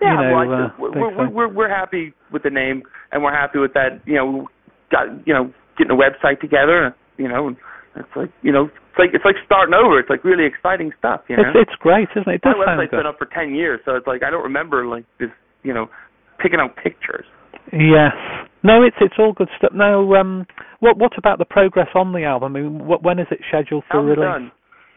Yeah, 0.00 0.20
you 0.20 0.28
know, 0.28 0.36
well, 0.36 0.52
uh, 0.52 0.68
we're, 0.78 1.16
we're, 1.16 1.30
we're 1.30 1.48
we're 1.48 1.68
happy 1.70 2.12
with 2.32 2.42
the 2.42 2.50
name, 2.50 2.82
and 3.12 3.22
we're 3.22 3.32
happy 3.32 3.58
with 3.58 3.72
that. 3.74 4.02
You 4.04 4.16
know, 4.16 4.48
got 4.90 5.26
you 5.26 5.32
know 5.32 5.52
getting 5.78 5.92
a 5.92 5.98
website 5.98 6.40
together. 6.40 6.94
You 7.16 7.28
know, 7.28 7.48
and 7.48 7.56
it's 7.96 8.16
like 8.16 8.30
you 8.42 8.52
know, 8.52 8.66
it's 8.66 8.98
like 8.98 9.10
it's 9.12 9.24
like 9.24 9.36
starting 9.46 9.74
over. 9.74 9.98
It's 9.98 10.10
like 10.10 10.24
really 10.24 10.46
exciting 10.46 10.92
stuff. 10.98 11.22
You 11.28 11.36
know, 11.36 11.50
It's 11.54 11.70
it's 11.70 11.76
great, 11.78 12.08
isn't 12.16 12.28
it? 12.28 12.40
It 12.42 12.56
my 12.58 12.86
good. 12.90 12.98
been 12.98 13.06
up 13.06 13.18
for 13.18 13.28
ten 13.32 13.54
years, 13.54 13.80
so 13.84 13.94
it's 13.94 14.06
like 14.06 14.22
I 14.22 14.30
don't 14.30 14.42
remember 14.42 14.86
like 14.86 15.04
this. 15.18 15.30
You 15.62 15.72
know, 15.72 15.88
picking 16.38 16.60
out 16.60 16.76
pictures. 16.76 17.24
Yes. 17.72 18.12
No, 18.62 18.82
it's 18.82 18.96
it's 19.00 19.14
all 19.18 19.32
good 19.32 19.48
stuff. 19.58 19.72
Now, 19.74 20.14
um, 20.14 20.46
what 20.80 20.98
what 20.98 21.12
about 21.18 21.38
the 21.38 21.44
progress 21.44 21.88
on 21.94 22.12
the 22.12 22.24
album? 22.24 22.56
I 22.56 22.60
mean, 22.60 22.86
what, 22.86 23.02
when 23.02 23.18
is 23.18 23.26
it 23.30 23.40
scheduled 23.48 23.84
for 23.90 23.98
Album's 23.98 24.18
release? 24.18 24.32
done. 24.32 24.52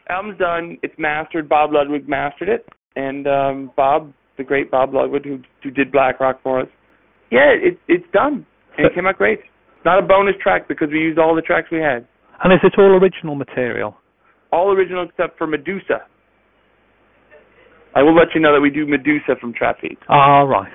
Album's 0.09 0.37
done. 0.39 0.77
It's 0.83 0.95
mastered. 0.97 1.49
Bob 1.49 1.71
Ludwig 1.73 2.07
mastered 2.07 2.49
it, 2.49 2.65
and 2.95 3.27
um 3.27 3.71
Bob, 3.75 4.13
the 4.37 4.43
great 4.43 4.71
Bob 4.71 4.93
Ludwig, 4.93 5.25
who 5.25 5.39
who 5.63 5.71
did 5.71 5.91
Black 5.91 6.19
Rock 6.19 6.39
for 6.43 6.61
us. 6.61 6.67
Yeah, 7.31 7.51
it 7.51 7.79
it's 7.87 8.05
done, 8.13 8.45
and 8.77 8.87
it 8.87 8.95
came 8.95 9.05
out 9.05 9.17
great. 9.17 9.39
Not 9.85 9.99
a 9.99 10.05
bonus 10.05 10.35
track 10.41 10.67
because 10.67 10.89
we 10.91 10.99
used 10.99 11.17
all 11.19 11.35
the 11.35 11.41
tracks 11.41 11.67
we 11.71 11.79
had. 11.79 12.05
And 12.43 12.53
is 12.53 12.59
it 12.63 12.73
all 12.77 12.97
original 13.01 13.35
material? 13.35 13.95
All 14.51 14.71
original 14.71 15.03
except 15.07 15.37
for 15.37 15.47
Medusa. 15.47 16.05
I 17.95 18.03
will 18.03 18.15
let 18.15 18.27
you 18.35 18.41
know 18.41 18.53
that 18.53 18.61
we 18.61 18.69
do 18.69 18.85
Medusa 18.85 19.35
from 19.41 19.53
Trapeze, 19.53 19.97
Ah, 20.09 20.41
right. 20.43 20.71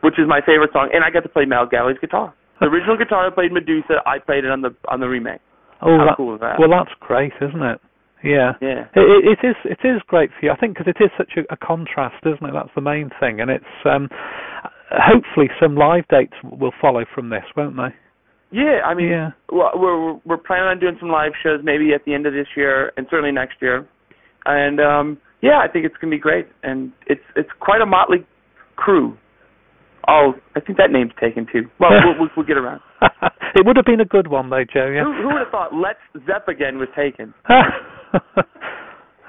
which 0.00 0.14
is 0.18 0.26
my 0.26 0.40
favorite 0.44 0.70
song, 0.72 0.90
and 0.92 1.04
I 1.04 1.10
got 1.10 1.22
to 1.22 1.28
play 1.28 1.44
Mel 1.44 1.66
Galley's 1.66 1.98
guitar. 2.00 2.34
The 2.60 2.66
original 2.72 2.96
guitar 2.96 3.26
I 3.26 3.30
played 3.30 3.52
Medusa, 3.52 4.02
I 4.06 4.18
played 4.18 4.44
it 4.44 4.50
on 4.50 4.62
the 4.62 4.74
on 4.88 5.00
the 5.00 5.06
remake. 5.06 5.40
Oh, 5.82 5.98
How 5.98 6.06
that, 6.06 6.16
cool 6.16 6.34
is 6.34 6.40
that? 6.40 6.58
well, 6.58 6.70
that's 6.70 6.90
great, 7.00 7.32
isn't 7.40 7.62
it? 7.62 7.80
Yeah. 8.24 8.52
Yeah. 8.62 8.88
It, 8.96 9.04
it, 9.04 9.38
it 9.38 9.46
is. 9.46 9.56
It 9.64 9.86
is 9.86 10.00
great 10.08 10.30
for 10.40 10.46
you, 10.46 10.50
I 10.52 10.56
think, 10.56 10.74
because 10.76 10.88
it 10.88 11.02
is 11.04 11.10
such 11.16 11.36
a, 11.36 11.52
a 11.52 11.56
contrast, 11.56 12.16
isn't 12.24 12.42
it? 12.44 12.52
That's 12.52 12.74
the 12.74 12.80
main 12.80 13.10
thing, 13.20 13.40
and 13.40 13.50
it's 13.50 13.64
um, 13.84 14.08
hopefully 14.90 15.48
some 15.60 15.76
live 15.76 16.08
dates 16.08 16.32
will 16.42 16.72
follow 16.80 17.04
from 17.14 17.28
this, 17.28 17.44
won't 17.56 17.76
they? 17.76 17.94
Yeah, 18.56 18.80
I 18.86 18.94
mean, 18.94 19.08
Yeah. 19.10 19.30
we're 19.52 20.14
we're 20.24 20.38
planning 20.40 20.68
on 20.68 20.78
doing 20.80 20.96
some 20.98 21.10
live 21.10 21.32
shows 21.42 21.60
maybe 21.62 21.92
at 21.92 22.04
the 22.06 22.14
end 22.14 22.24
of 22.26 22.32
this 22.32 22.48
year 22.56 22.90
and 22.96 23.06
certainly 23.10 23.32
next 23.32 23.60
year, 23.60 23.86
and 24.46 24.80
um 24.80 25.18
yeah, 25.42 25.58
I 25.60 25.68
think 25.68 25.84
it's 25.84 25.96
gonna 26.00 26.10
be 26.10 26.18
great, 26.18 26.48
and 26.62 26.90
it's 27.06 27.20
it's 27.36 27.50
quite 27.60 27.82
a 27.82 27.86
motley 27.86 28.24
crew. 28.76 29.16
Oh, 30.08 30.32
I 30.54 30.60
think 30.60 30.78
that 30.78 30.90
name's 30.90 31.12
taken 31.20 31.46
too. 31.52 31.68
Well, 31.80 31.90
we'll, 31.90 32.18
we'll, 32.20 32.28
we'll 32.36 32.46
get 32.46 32.56
around. 32.56 32.80
it 33.02 33.66
would 33.66 33.76
have 33.76 33.84
been 33.84 34.00
a 34.00 34.04
good 34.04 34.28
one, 34.28 34.50
though, 34.50 34.62
Joe. 34.62 34.86
Yeah. 34.86 35.02
Who, 35.02 35.12
who 35.12 35.26
would 35.34 35.42
have 35.42 35.50
thought 35.50 35.74
Let's 35.74 35.98
Zepp 36.26 36.46
again 36.46 36.78
was 36.78 36.88
taken? 36.94 37.34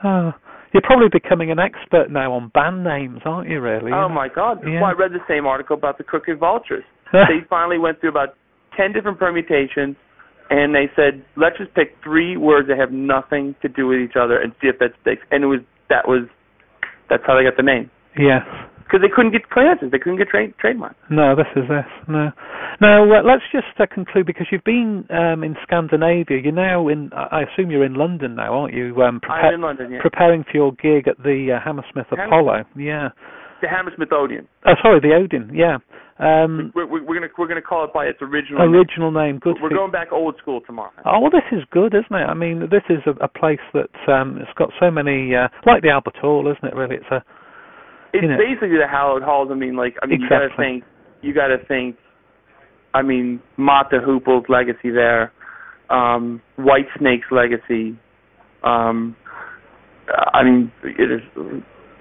oh, 0.04 0.32
you're 0.74 0.84
probably 0.84 1.10
becoming 1.12 1.50
an 1.50 1.58
expert 1.58 2.12
now 2.12 2.32
on 2.34 2.50
band 2.54 2.84
names, 2.84 3.22
aren't 3.26 3.50
you? 3.50 3.60
Really? 3.60 3.92
Oh 3.92 4.08
my 4.08 4.28
God! 4.30 4.60
Yeah. 4.63 4.82
Well, 4.82 4.92
I 4.92 4.94
read 4.94 5.12
the 5.12 5.26
same 5.28 5.48
article 5.48 5.76
about 5.76 5.98
the 5.98 6.04
Crooked 6.04 6.38
Vultures. 6.40 6.84
they 7.12 7.42
finally 7.50 7.80
went 7.80 8.00
through 8.00 8.12
about 8.12 8.36
ten 8.78 8.94
different 8.94 9.18
permutations, 9.20 9.96
and 10.50 10.74
they 10.74 10.90
said, 10.96 11.26
let's 11.36 11.58
just 11.58 11.74
pick 11.74 11.98
three 12.04 12.38
words 12.38 12.68
that 12.70 12.78
have 12.78 12.92
nothing 12.92 13.56
to 13.62 13.68
do 13.68 13.88
with 13.88 14.00
each 14.00 14.16
other 14.16 14.40
and 14.40 14.54
see 14.62 14.68
if 14.68 14.80
that 14.80 14.92
sticks. 15.02 15.22
And 15.32 15.44
it 15.44 15.48
was 15.48 15.60
that 15.90 16.08
was 16.08 16.30
that's 17.10 17.24
how 17.26 17.36
they 17.36 17.44
got 17.44 17.58
the 17.58 17.63
name 17.63 17.90
Yes. 18.20 18.44
because 18.80 19.00
they 19.02 19.12
couldn't 19.13 19.32
get 19.32 19.50
clearances, 19.50 19.90
they 19.92 20.00
couldn't 20.00 20.18
get 20.18 20.28
trade 20.30 20.54
trademarks. 20.60 20.96
No, 21.10 21.36
this 21.36 21.48
is 21.56 21.63
this. 21.68 21.86
No. 22.08 22.32
Now 22.80 23.04
uh, 23.04 23.24
let's 23.24 23.44
just 23.52 23.68
uh, 23.80 23.86
conclude 23.92 24.26
because 24.26 24.48
you've 24.52 24.63
been 24.63 25.06
um, 25.10 25.44
in 25.44 25.56
Scandinavia. 25.63 26.38
You're 26.44 26.52
now 26.54 26.88
in. 26.88 27.10
I 27.13 27.42
assume 27.44 27.72
you're 27.72 27.86
in 27.86 27.96
London 27.96 28.36
now, 28.36 28.54
aren't 28.54 28.74
you? 28.74 29.02
Um, 29.02 29.20
I'm 29.30 29.54
in 29.56 29.62
London, 29.62 29.92
yeah. 29.92 30.02
Preparing 30.02 30.44
for 30.44 30.52
your 30.54 30.72
gig 30.74 31.08
at 31.08 31.18
the 31.24 31.58
uh, 31.58 31.63
Hammersmith 31.63 32.08
Hammersmith. 32.10 32.28
Apollo. 32.28 32.63
Yeah. 32.78 33.10
the 33.62 33.68
Hammersmith 33.68 34.12
Odeon. 34.12 34.48
Oh, 34.66 34.74
sorry, 34.84 35.00
the 35.00 35.13
Odeon. 35.16 35.52
Yeah. 35.54 35.78
Um, 36.19 36.71
We're, 36.73 36.88
we're, 36.88 37.03
we're 37.06 37.13
gonna 37.13 37.32
we're 37.38 37.47
gonna 37.47 37.62
call 37.62 37.84
it 37.86 37.93
by 37.93 38.06
its 38.06 38.17
original. 38.21 38.65
name. 38.65 38.73
original 38.73 39.12
name. 39.12 39.38
Good. 39.38 39.58
We're 39.62 39.69
going 39.69 39.91
back 39.91 40.12
old 40.12 40.36
school 40.41 40.62
tomorrow. 40.65 40.91
Oh 41.06 41.19
well, 41.19 41.30
this 41.30 41.45
is 41.51 41.63
good, 41.69 41.93
isn't 41.93 42.10
it? 42.15 42.25
I 42.25 42.34
mean, 42.34 42.62
this 42.71 42.82
is 42.89 42.97
a, 43.06 43.12
a 43.23 43.27
place 43.27 43.62
that 43.73 43.93
um, 44.12 44.38
it's 44.41 44.49
got 44.58 44.71
so 44.80 44.89
many, 44.89 45.36
uh, 45.36 45.47
like 45.67 45.84
the 45.84 45.89
Albert 45.89 46.17
Hall, 46.19 46.51
isn't 46.51 46.67
it? 46.67 46.75
Really, 46.75 46.95
it's 46.95 47.12
a 47.12 47.17
It's 48.13 48.23
you 48.23 48.30
know. 48.30 48.38
basically 48.38 48.77
the 48.82 48.88
Hallowed 48.89 49.21
Halls. 49.21 49.49
I 49.51 49.56
mean, 49.56 49.75
like 49.75 49.95
I 50.01 50.08
mean, 50.08 50.21
you 50.21 50.30
got 50.30 50.39
to 50.39 50.49
think. 50.58 50.84
You 51.21 51.34
got 51.36 51.47
to 51.47 51.58
think. 51.67 51.97
I 52.95 53.03
mean, 53.03 53.39
Mott 53.58 53.88
the 53.91 53.99
Hoople's 53.99 54.45
legacy 54.49 54.89
there, 54.89 55.32
um, 55.91 56.41
White 56.56 56.88
Snake's 56.97 57.27
legacy. 57.32 57.95
Um, 58.63 59.15
I 60.34 60.43
mean, 60.43 60.71
it 60.84 61.12
is 61.12 61.21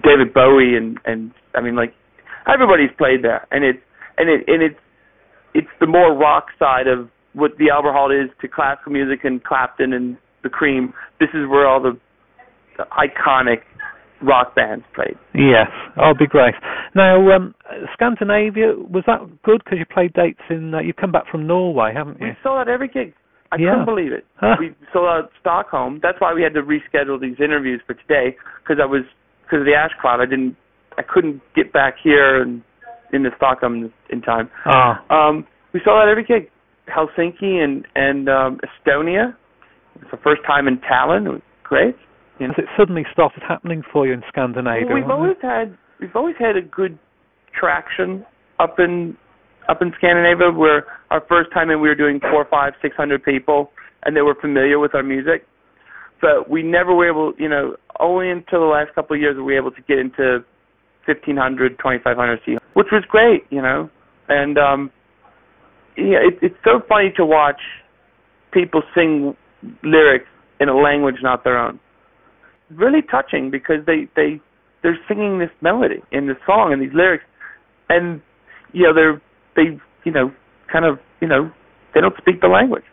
David 0.02 0.32
Bowie 0.32 0.74
and 0.76 0.98
and 1.04 1.32
I 1.54 1.60
mean, 1.60 1.76
like 1.76 1.92
everybody's 2.50 2.90
played 2.96 3.22
there, 3.22 3.46
and 3.50 3.62
it's 3.64 3.78
and 4.18 4.28
it 4.30 4.44
and 4.46 4.62
it's 4.62 4.80
it's 5.54 5.68
the 5.80 5.86
more 5.86 6.14
rock 6.16 6.46
side 6.58 6.86
of 6.86 7.08
what 7.34 7.52
the 7.58 7.70
Albert 7.70 7.92
Hall 7.92 8.10
is 8.10 8.30
to 8.40 8.48
classical 8.48 8.92
music 8.92 9.20
and 9.24 9.42
Clapton 9.44 9.92
and 9.92 10.16
the 10.42 10.48
Cream. 10.48 10.92
This 11.20 11.28
is 11.34 11.46
where 11.48 11.66
all 11.66 11.80
the, 11.82 11.98
the 12.78 12.84
iconic 12.92 13.60
rock 14.22 14.54
bands 14.54 14.84
played. 14.94 15.16
yes. 15.34 15.68
Oh, 15.98 16.12
be 16.18 16.26
great. 16.26 16.54
Now, 16.94 17.30
um, 17.32 17.54
Scandinavia 17.92 18.72
was 18.76 19.04
that 19.06 19.20
good 19.42 19.62
because 19.64 19.78
you 19.78 19.84
played 19.84 20.12
dates 20.14 20.40
in? 20.48 20.74
Uh, 20.74 20.80
you've 20.80 20.96
come 20.96 21.12
back 21.12 21.24
from 21.30 21.46
Norway, 21.46 21.92
haven't 21.94 22.20
you? 22.20 22.28
We 22.28 22.32
sold 22.42 22.58
out 22.58 22.68
every 22.68 22.88
gig. 22.88 23.12
I 23.52 23.56
Yeah. 23.56 23.70
couldn't 23.72 23.84
believe 23.84 24.12
it. 24.12 24.24
Huh. 24.36 24.56
We 24.58 24.74
sold 24.92 25.06
out 25.08 25.30
Stockholm. 25.40 26.00
That's 26.02 26.20
why 26.20 26.32
we 26.34 26.42
had 26.42 26.54
to 26.54 26.62
reschedule 26.62 27.20
these 27.20 27.36
interviews 27.38 27.80
for 27.86 27.94
today 27.94 28.36
because 28.62 28.80
I 28.82 28.86
was 28.86 29.02
because 29.44 29.60
of 29.60 29.66
the 29.66 29.74
ash 29.74 29.92
cloud. 30.00 30.20
I 30.20 30.26
didn't. 30.26 30.56
I 30.98 31.02
couldn't 31.02 31.42
get 31.54 31.72
back 31.72 31.94
here 32.02 32.40
and 32.42 32.62
into 33.12 33.30
Stockholm 33.36 33.92
in 34.10 34.22
time. 34.22 34.50
Ah, 34.64 35.02
Um, 35.10 35.46
we 35.72 35.80
sold 35.84 35.98
out 36.00 36.08
every 36.08 36.24
gig. 36.24 36.50
Helsinki 36.88 37.62
and 37.62 37.86
and 37.94 38.28
um, 38.28 38.60
Estonia. 38.62 39.34
It's 40.00 40.10
the 40.10 40.18
first 40.18 40.42
time 40.46 40.68
in 40.68 40.78
Tallinn. 40.78 41.26
It 41.26 41.30
was 41.30 41.40
great. 41.64 41.96
You 42.38 42.46
know, 42.48 42.54
has 42.56 42.64
it 42.64 42.68
suddenly 42.78 43.04
started 43.12 43.42
happening 43.46 43.82
for 43.92 44.06
you 44.06 44.12
in 44.12 44.22
Scandinavia? 44.28 44.86
Well, 44.86 44.94
we've 44.94 45.10
always 45.10 45.36
had 45.42 45.76
we've 46.00 46.14
always 46.14 46.36
had 46.38 46.56
a 46.56 46.62
good 46.62 46.98
traction 47.58 48.24
up 48.60 48.78
in 48.78 49.16
up 49.68 49.82
in 49.82 49.92
Scandinavia 49.98 50.52
where 50.52 50.84
our 51.10 51.22
first 51.28 51.50
time 51.52 51.70
in 51.70 51.80
we 51.80 51.88
were 51.88 51.94
doing 51.94 52.20
four, 52.20 52.46
five, 52.48 52.74
six 52.80 52.94
hundred 52.96 53.24
people, 53.24 53.70
and 54.04 54.16
they 54.16 54.22
were 54.22 54.36
familiar 54.40 54.78
with 54.78 54.94
our 54.94 55.02
music. 55.02 55.44
But 56.20 56.48
we 56.48 56.62
never 56.62 56.94
were 56.94 57.08
able, 57.08 57.34
you 57.38 57.48
know, 57.48 57.76
only 58.00 58.30
until 58.30 58.60
the 58.60 58.66
last 58.72 58.94
couple 58.94 59.16
of 59.16 59.20
years 59.20 59.36
were 59.36 59.44
we 59.44 59.56
able 59.56 59.70
to 59.72 59.82
get 59.82 59.98
into 59.98 60.44
1500, 61.06 61.78
2500 61.78 62.40
seats, 62.46 62.58
which 62.76 62.88
was 62.92 63.02
great, 63.08 63.44
you 63.48 63.62
know. 63.62 63.88
And 64.28 64.58
um 64.58 64.90
yeah, 65.96 66.20
it, 66.28 66.38
it's 66.42 66.60
so 66.62 66.82
funny 66.86 67.10
to 67.16 67.24
watch 67.24 67.60
people 68.52 68.82
sing 68.94 69.34
lyrics 69.82 70.28
in 70.60 70.68
a 70.68 70.76
language 70.76 71.16
not 71.22 71.42
their 71.42 71.56
own. 71.58 71.80
Really 72.70 73.00
touching 73.10 73.50
because 73.50 73.86
they 73.86 74.08
they 74.14 74.40
they're 74.82 74.98
singing 75.08 75.38
this 75.38 75.48
melody 75.62 76.02
in 76.12 76.26
the 76.26 76.34
song 76.44 76.72
and 76.72 76.82
these 76.82 76.94
lyrics, 76.94 77.24
and 77.88 78.20
you 78.72 78.82
know 78.82 78.92
they're 78.94 79.22
they 79.56 79.80
you 80.04 80.12
know 80.12 80.30
kind 80.70 80.84
of 80.84 80.98
you 81.22 81.28
know 81.28 81.50
they 81.94 82.02
don't 82.02 82.16
speak 82.18 82.42
the 82.42 82.48
language. 82.48 82.84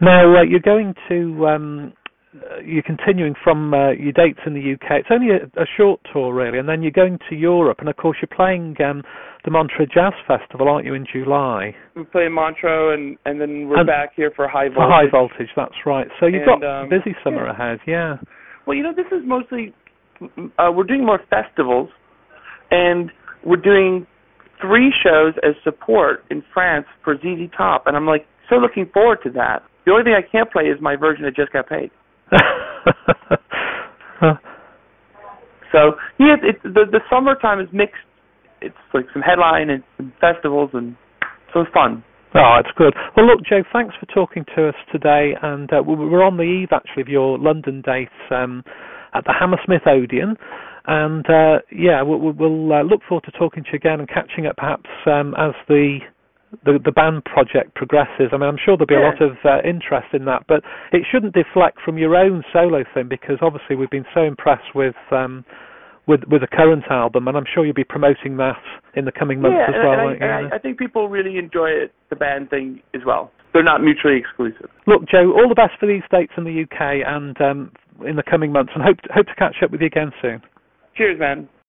Now 0.00 0.38
uh, 0.38 0.42
you're 0.42 0.58
going 0.58 0.94
to 1.08 1.46
um, 1.46 1.92
uh, 2.34 2.60
you're 2.64 2.82
continuing 2.82 3.34
from 3.42 3.72
uh, 3.72 3.90
your 3.92 4.12
dates 4.12 4.40
in 4.44 4.52
the 4.52 4.74
UK. 4.74 5.00
It's 5.00 5.08
only 5.10 5.28
a, 5.30 5.46
a, 5.60 5.64
short 5.78 6.00
tour 6.12 6.34
really, 6.34 6.58
and 6.58 6.68
then 6.68 6.82
you're 6.82 6.92
going 6.92 7.18
to 7.30 7.34
Europe, 7.34 7.78
and 7.80 7.88
of 7.88 7.96
course 7.96 8.18
you're 8.20 8.36
playing 8.36 8.76
um, 8.84 9.02
the 9.44 9.50
Montreux 9.50 9.86
Jazz 9.86 10.12
Festival, 10.26 10.68
aren't 10.68 10.84
you, 10.84 10.92
in 10.92 11.06
July? 11.10 11.74
We 11.96 12.04
play 12.04 12.28
Montreux, 12.28 12.92
and 12.92 13.16
and 13.24 13.40
then 13.40 13.68
we're 13.68 13.78
and 13.78 13.86
back 13.86 14.12
here 14.14 14.30
for 14.36 14.46
High 14.46 14.68
Voltage. 14.68 14.76
For 14.76 14.90
High 14.90 15.10
Voltage, 15.10 15.48
that's 15.56 15.86
right. 15.86 16.06
So 16.20 16.26
you've 16.26 16.42
and, 16.46 16.60
got 16.60 16.82
um, 16.82 16.88
busy 16.90 17.16
summer 17.24 17.46
yeah. 17.46 17.52
ahead, 17.52 17.78
yeah. 17.86 18.16
Well, 18.66 18.76
you 18.76 18.82
know, 18.82 18.92
this 18.94 19.06
is 19.10 19.24
mostly 19.24 19.72
uh, 20.58 20.70
we're 20.70 20.84
doing 20.84 21.06
more 21.06 21.20
festivals, 21.30 21.88
and 22.70 23.10
we're 23.42 23.56
doing 23.56 24.06
three 24.60 24.92
shows 25.02 25.32
as 25.42 25.54
support 25.64 26.24
in 26.30 26.42
France 26.52 26.86
for 27.04 27.16
ZZ 27.16 27.50
Top, 27.56 27.86
and 27.86 27.96
I'm 27.96 28.06
like 28.06 28.26
so 28.50 28.56
looking 28.56 28.84
forward 28.92 29.20
to 29.24 29.30
that. 29.30 29.62
The 29.86 29.92
only 29.92 30.04
thing 30.04 30.12
I 30.12 30.30
can't 30.30 30.50
play 30.50 30.64
is 30.64 30.78
my 30.80 30.96
version 30.96 31.24
of 31.24 31.34
Just 31.34 31.52
Got 31.52 31.68
Paid. 31.68 31.90
so 35.72 35.92
yeah, 36.18 36.36
it, 36.42 36.62
the 36.62 36.84
the 36.90 37.00
summertime 37.10 37.60
is 37.60 37.68
mixed. 37.72 37.96
It's 38.60 38.74
like 38.92 39.06
some 39.12 39.22
headline 39.22 39.70
and 39.70 39.82
some 39.96 40.12
festivals, 40.20 40.70
and 40.72 40.96
so 41.52 41.60
it's 41.60 41.72
fun. 41.72 42.04
Oh, 42.34 42.58
it's 42.60 42.70
good. 42.76 42.94
Well, 43.16 43.26
look, 43.26 43.40
Joe, 43.48 43.62
thanks 43.72 43.94
for 43.98 44.06
talking 44.06 44.44
to 44.54 44.68
us 44.68 44.74
today, 44.92 45.32
and 45.40 45.72
uh, 45.72 45.82
we're 45.82 46.22
on 46.22 46.36
the 46.36 46.42
eve 46.42 46.68
actually 46.72 47.02
of 47.02 47.08
your 47.08 47.38
London 47.38 47.82
dates 47.84 48.12
um, 48.30 48.62
at 49.14 49.24
the 49.24 49.32
Hammersmith 49.32 49.86
Odeon, 49.86 50.36
and 50.86 51.24
uh, 51.26 51.60
yeah, 51.72 52.02
we'll, 52.02 52.32
we'll 52.32 52.72
uh, 52.72 52.82
look 52.82 53.00
forward 53.08 53.24
to 53.24 53.30
talking 53.32 53.64
to 53.64 53.70
you 53.72 53.76
again 53.76 54.00
and 54.00 54.08
catching 54.08 54.46
up 54.46 54.56
perhaps 54.56 54.90
um, 55.06 55.34
as 55.38 55.54
the 55.68 56.00
the 56.64 56.78
the 56.84 56.92
band 56.92 57.24
project 57.24 57.74
progresses. 57.74 58.32
I 58.32 58.36
mean, 58.36 58.48
I'm 58.48 58.58
sure 58.58 58.76
there'll 58.76 58.86
be 58.86 58.94
yeah. 58.94 59.08
a 59.08 59.12
lot 59.12 59.20
of 59.22 59.36
uh, 59.44 59.68
interest 59.68 60.08
in 60.12 60.24
that, 60.26 60.44
but 60.48 60.64
it 60.92 61.04
shouldn't 61.10 61.34
deflect 61.34 61.78
from 61.84 61.98
your 61.98 62.16
own 62.16 62.42
solo 62.52 62.84
thing 62.94 63.08
because 63.08 63.38
obviously 63.42 63.76
we've 63.76 63.90
been 63.90 64.06
so 64.14 64.22
impressed 64.22 64.74
with 64.74 64.96
um, 65.10 65.44
with 66.06 66.20
with 66.30 66.40
the 66.40 66.48
current 66.48 66.84
album, 66.90 67.28
and 67.28 67.36
I'm 67.36 67.44
sure 67.52 67.64
you'll 67.64 67.74
be 67.74 67.84
promoting 67.84 68.36
that 68.38 68.60
in 68.94 69.04
the 69.04 69.12
coming 69.12 69.40
months 69.40 69.58
yeah, 69.60 69.76
as 69.76 69.84
well. 69.84 70.08
And, 70.08 70.24
I, 70.24 70.26
and 70.26 70.52
I, 70.52 70.56
I 70.56 70.58
think 70.58 70.78
people 70.78 71.08
really 71.08 71.38
enjoy 71.38 71.68
it, 71.68 71.92
the 72.10 72.16
band 72.16 72.50
thing 72.50 72.80
as 72.94 73.02
well. 73.04 73.30
They're 73.52 73.62
not 73.62 73.82
mutually 73.82 74.16
exclusive. 74.16 74.68
Look, 74.86 75.08
Joe, 75.08 75.32
all 75.32 75.48
the 75.48 75.54
best 75.54 75.72
for 75.80 75.86
these 75.86 76.02
dates 76.10 76.32
in 76.36 76.44
the 76.44 76.64
UK 76.64 77.04
and 77.06 77.40
um, 77.40 77.72
in 78.06 78.16
the 78.16 78.22
coming 78.22 78.52
months, 78.52 78.72
and 78.74 78.82
hope 78.82 78.98
hope 79.14 79.26
to 79.26 79.34
catch 79.34 79.56
up 79.62 79.70
with 79.70 79.80
you 79.80 79.86
again 79.86 80.12
soon. 80.20 80.42
Cheers, 80.96 81.18
man. 81.18 81.48